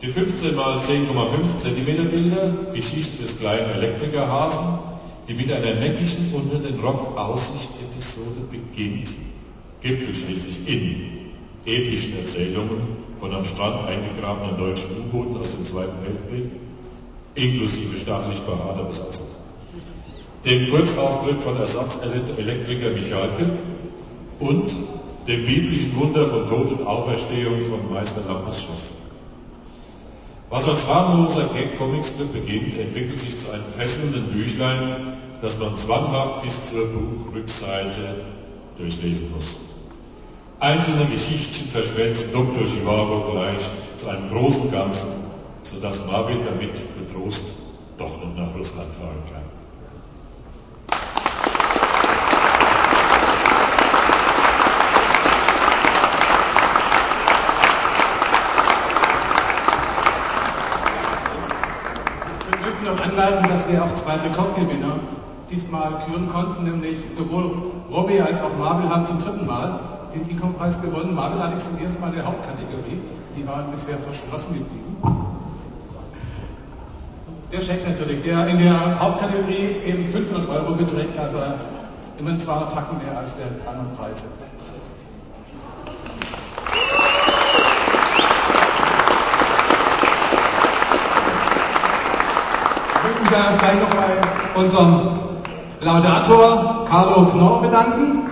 Die 0.00 0.06
15 0.06 0.50
x 0.50 0.88
10,5 0.88 1.56
cm 1.56 2.10
Bilder, 2.10 2.72
Geschichte 2.72 3.20
des 3.20 3.40
kleinen 3.40 3.70
Elektrikerhasen, 3.70 4.78
die 5.26 5.34
mit 5.34 5.50
einer 5.50 5.74
neckigen 5.74 6.32
unter 6.32 6.60
den 6.60 6.78
Rock 6.78 7.18
Aussicht 7.18 7.70
Episode 7.82 8.42
beginnt, 8.48 9.16
gipfelt 9.80 10.16
schließlich 10.16 10.68
in 10.68 11.06
epischen 11.64 12.16
Erzählungen 12.16 12.86
von 13.16 13.34
am 13.34 13.44
Strand 13.44 13.88
eingegrabenen 13.88 14.58
deutschen 14.58 14.90
U-Booten 14.92 15.38
aus 15.38 15.56
dem 15.56 15.64
Zweiten 15.64 16.04
Weltkrieg, 16.04 16.52
inklusive 17.34 17.96
staatlich 17.96 18.38
behaarter 18.42 18.84
Besatzung. 18.84 19.26
Dem 20.44 20.70
Kurzauftritt 20.70 21.42
von 21.42 21.56
Ersatzelektriker 21.56 22.90
Michalke 22.90 23.50
und 24.40 24.74
dem 25.26 25.46
biblischen 25.46 25.96
Wunder 25.96 26.28
von 26.28 26.46
Tod 26.46 26.70
und 26.72 26.86
Auferstehung 26.86 27.64
von 27.64 27.92
Meister 27.92 28.20
Lampes 28.28 28.60
Schiff. 28.60 28.92
Was 30.50 30.68
als 30.68 30.86
harmloser 30.86 31.48
Gag-Comicstrip 31.52 32.32
beginnt, 32.32 32.78
entwickelt 32.78 33.18
sich 33.18 33.36
zu 33.36 33.50
einem 33.50 33.64
fesselnden 33.64 34.26
Büchlein, 34.32 35.14
das 35.40 35.58
man 35.58 35.76
zwanghaft 35.76 36.42
bis 36.42 36.66
zur 36.70 36.86
Buchrückseite 36.86 38.20
durchlesen 38.76 39.32
muss. 39.34 39.56
Einzelne 40.60 41.04
Geschichten 41.06 41.68
verschmelzen 41.68 42.32
Dr. 42.32 42.64
Chivago 42.64 43.32
gleich 43.32 43.68
zu 43.96 44.08
einem 44.08 44.30
großen 44.30 44.70
Ganzen, 44.70 45.08
sodass 45.62 46.06
Marvin 46.06 46.38
damit 46.44 46.82
getrost 46.98 47.66
doch 47.98 48.16
noch 48.22 48.34
nach 48.36 48.54
Russland 48.54 48.88
fahren 48.92 49.22
kann. 49.32 49.42
Wir 62.48 62.58
möchten 62.60 62.75
noch 62.86 63.00
anmerken, 63.04 63.48
dass 63.48 63.68
wir 63.68 63.82
auch 63.82 63.92
zwei 63.94 64.14
Rekordgewinner 64.14 65.00
diesmal 65.50 66.00
küren 66.06 66.28
konnten, 66.28 66.64
nämlich 66.64 66.98
sowohl 67.14 67.52
Robbie 67.90 68.20
als 68.20 68.42
auch 68.42 68.56
Marvel 68.58 68.88
haben 68.88 69.04
zum 69.04 69.18
dritten 69.18 69.46
Mal 69.46 69.80
den 70.14 70.30
Ecom-Preis 70.30 70.80
gewonnen. 70.80 71.14
Marvel 71.14 71.40
allerdings 71.40 71.68
zum 71.68 71.78
ersten 71.78 72.00
Mal 72.00 72.08
in 72.08 72.16
der 72.16 72.26
Hauptkategorie. 72.26 73.00
Die 73.36 73.46
waren 73.46 73.70
bisher 73.70 73.96
verschlossen 73.98 74.54
geblieben. 74.54 74.96
Der 77.52 77.60
Scheck 77.60 77.86
natürlich, 77.86 78.22
der 78.22 78.46
in 78.48 78.58
der 78.58 79.00
Hauptkategorie 79.00 79.76
eben 79.84 80.08
500 80.08 80.48
Euro 80.48 80.74
beträgt, 80.74 81.18
also 81.18 81.38
immer 82.18 82.36
zwei 82.38 82.58
Tacken 82.72 82.98
mehr 82.98 83.18
als 83.18 83.36
der 83.36 83.46
anderen 83.70 83.94
Preise. 83.96 84.26
Dann 93.30 93.58
gleich 93.58 93.74
noch 93.74 93.90
bei 93.90 94.60
unserem 94.60 95.18
Laudator 95.80 96.84
Carlo 96.88 97.26
Knorr 97.26 97.62
bedanken. 97.62 98.22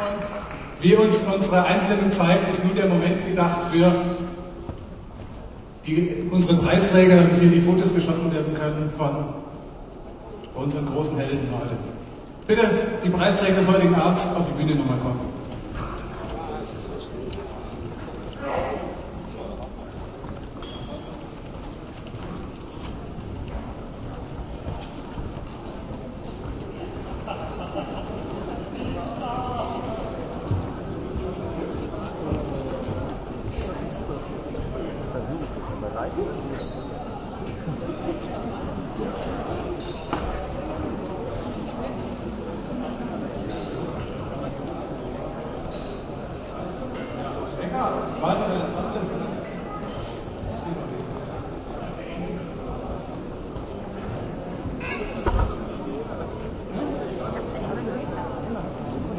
Und 0.00 0.82
wir 0.82 1.00
uns 1.00 1.22
unsere 1.22 1.64
Einblendung 1.64 2.10
zeigen, 2.10 2.50
ist 2.50 2.64
nun 2.64 2.74
der 2.74 2.86
Moment 2.86 3.24
gedacht 3.24 3.58
für 3.72 3.92
die, 5.86 6.28
unsere 6.30 6.56
Preisträger, 6.56 7.16
damit 7.16 7.38
hier 7.38 7.50
die 7.50 7.60
Fotos 7.60 7.94
geschossen 7.94 8.34
werden 8.34 8.52
können 8.52 8.90
von 8.96 9.10
unseren 10.54 10.86
großen 10.86 11.16
Helden 11.16 11.48
heute. 11.52 11.76
Bitte 12.48 12.68
die 13.04 13.10
Preisträger 13.10 13.56
des 13.56 13.68
heutigen 13.68 13.94
Abends 13.94 14.28
auf 14.36 14.46
die 14.46 14.62
Bühne 14.62 14.76
nochmal 14.76 14.98
kommen. 14.98 15.20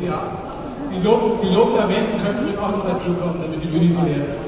Ja, 0.01 0.23
die, 0.91 1.01
Lob, 1.03 1.41
die 1.41 1.49
Lob 1.49 1.77
erwähnten 1.77 2.17
könnten 2.17 2.57
auch 2.57 2.71
noch 2.71 2.85
dazu 2.85 3.13
kommen, 3.13 3.39
damit 3.41 3.63
die 3.63 3.67
Bühne 3.67 3.87
so 3.87 4.01
leer 4.01 4.27
ist. 4.27 4.39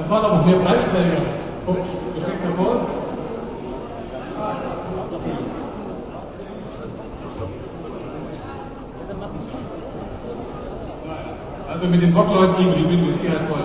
Es 0.00 0.10
waren 0.10 0.24
aber 0.24 0.31
noch 0.42 0.50
mehr 0.50 0.58
Preisträger. 0.58 1.22
Der 1.66 2.52
vor? 2.56 2.80
Also 11.70 11.86
mit 11.86 12.02
den 12.02 12.14
Rockleuten 12.14 12.54
kriegen 12.54 12.70
wir 12.70 12.76
die 12.76 12.82
Bühne 12.82 13.02
mit 13.02 13.14
Sicherheit 13.14 13.42
voll. 13.42 13.58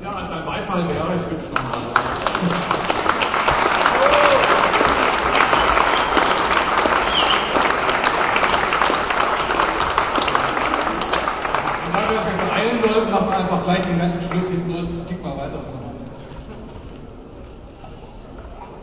Ja, 0.00 0.14
als 0.14 0.30
ein 0.30 0.44
Beifall 0.46 0.88
wäre 0.88 1.12
es 1.12 1.28
hübsch 1.28 1.50
nochmal. 1.50 1.82
Und 11.84 11.94
weil 11.96 12.10
wir 12.10 12.22
beeilen 12.78 12.94
sollten, 12.94 13.10
machen 13.10 13.28
wir 13.30 13.38
einfach 13.38 13.62
gleich 13.62 13.80
den 13.82 13.98
ganzen 13.98 14.22
Schluss 14.22 14.48
hinten 14.48 14.74
und 14.74 15.06
tick 15.06 15.22
mal 15.22 15.36
weiter. 15.36 15.62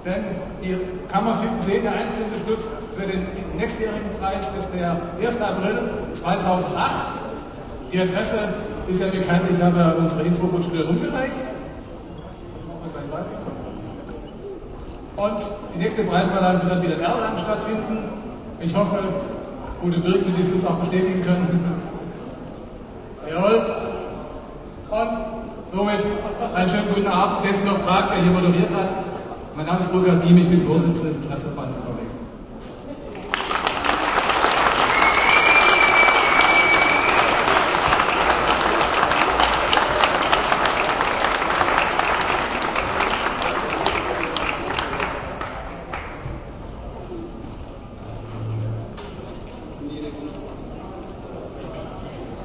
Denn 0.05 0.23
hier 0.61 0.79
kann 1.11 1.25
man 1.25 1.39
hinten 1.39 1.61
sehen, 1.61 1.83
der 1.83 1.93
einzelne 1.93 2.37
Schluss 2.45 2.69
für 2.95 3.07
den 3.07 3.25
nächstjährigen 3.57 4.11
Preis 4.19 4.51
ist 4.57 4.69
der 4.75 4.97
1. 5.19 5.41
April 5.41 5.79
2008. 6.13 7.13
Die 7.91 7.99
Adresse 7.99 8.37
ist 8.87 9.01
ja 9.01 9.07
bekannt, 9.07 9.41
ich 9.49 9.61
habe 9.61 9.95
unsere 9.97 10.21
Infobroschüre 10.23 10.85
rumgereicht. 10.85 11.49
Und 15.15 15.47
die 15.73 15.79
nächste 15.79 16.03
Preisverleihung 16.03 16.61
wird 16.61 16.71
dann 16.71 16.83
wieder 16.83 16.95
in 16.95 17.01
Erlangen 17.01 17.37
stattfinden. 17.39 17.97
Ich 18.59 18.75
hoffe, 18.75 18.99
gute 19.81 19.99
Birk 19.99 20.25
wird 20.25 20.37
dies 20.37 20.51
uns 20.51 20.65
auch 20.65 20.75
bestätigen 20.75 21.21
können. 21.21 21.81
Jawohl. 23.31 23.74
Und 24.95 25.09
somit 25.69 26.07
einen 26.55 26.69
schönen 26.69 26.87
guten 26.93 27.07
Abend. 27.07 27.39
Wer 27.43 27.53
sich 27.53 27.65
noch 27.65 27.77
fragt, 27.79 28.11
wer 28.11 28.21
hier 28.23 28.31
moderiert 28.31 28.69
hat, 28.73 28.93
mein 29.53 29.65
Name 29.65 29.79
ist 29.79 29.91
Burkhard 29.91 30.23
Diem, 30.23 30.37
ich 30.37 30.47
bin 30.47 30.61
Vorsitzender 30.61 31.09
des 31.09 31.17
Interessenverbandes 31.17 31.81
Comic. 31.81 32.05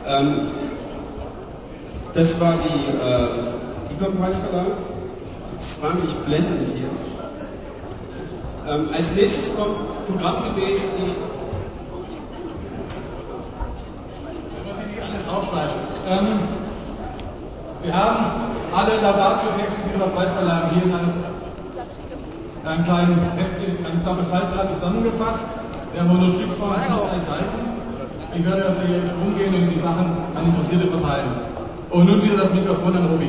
Ähm, 0.08 0.50
das 2.20 2.38
war 2.38 2.52
die, 2.52 2.84
äh, 3.00 3.28
die 3.88 3.94
Preisverleihung. 3.94 4.76
20 5.58 6.10
blendend 6.26 6.68
hier. 6.68 6.88
Ähm, 8.68 8.88
als 8.94 9.14
nächstes 9.14 9.56
kommt 9.56 10.04
programmgemäß 10.06 10.88
die. 10.98 11.12
Ich 14.58 14.86
nicht 14.86 15.02
alles 15.02 15.28
aufschreibe. 15.28 15.72
Ähm, 16.08 16.26
wir 17.82 17.94
haben 17.94 18.18
alle 18.76 19.00
Laudatio-Texte 19.00 19.80
dieser 19.92 20.06
Preisverleihung 20.08 20.70
hier 20.74 20.82
in 20.84 20.94
einem, 20.94 21.12
in 22.62 22.68
einem 22.68 22.84
kleinen 22.84 23.32
Heft, 23.36 23.60
in 23.66 23.86
einem 23.86 24.04
Doppelfaltblatt 24.04 24.70
zusammengefasst. 24.70 25.46
Wir 25.92 26.02
haben 26.02 26.10
auch 26.10 26.20
nur 26.20 26.30
Stückform, 26.30 26.72
das 26.72 26.82
nicht 26.84 27.28
reichen. 27.28 27.60
Ich 28.34 28.44
werde 28.44 28.64
also 28.66 28.82
jetzt 28.82 29.12
rumgehen 29.24 29.54
und 29.54 29.68
die 29.70 29.78
Sachen 29.78 30.16
an 30.36 30.46
Interessierte 30.46 30.86
verteilen. 30.86 31.50
Und 31.90 32.06
nun 32.06 32.22
wieder 32.22 32.36
das 32.36 32.52
Mikrofon 32.54 32.96
an 32.96 33.06
Robi. 33.06 33.28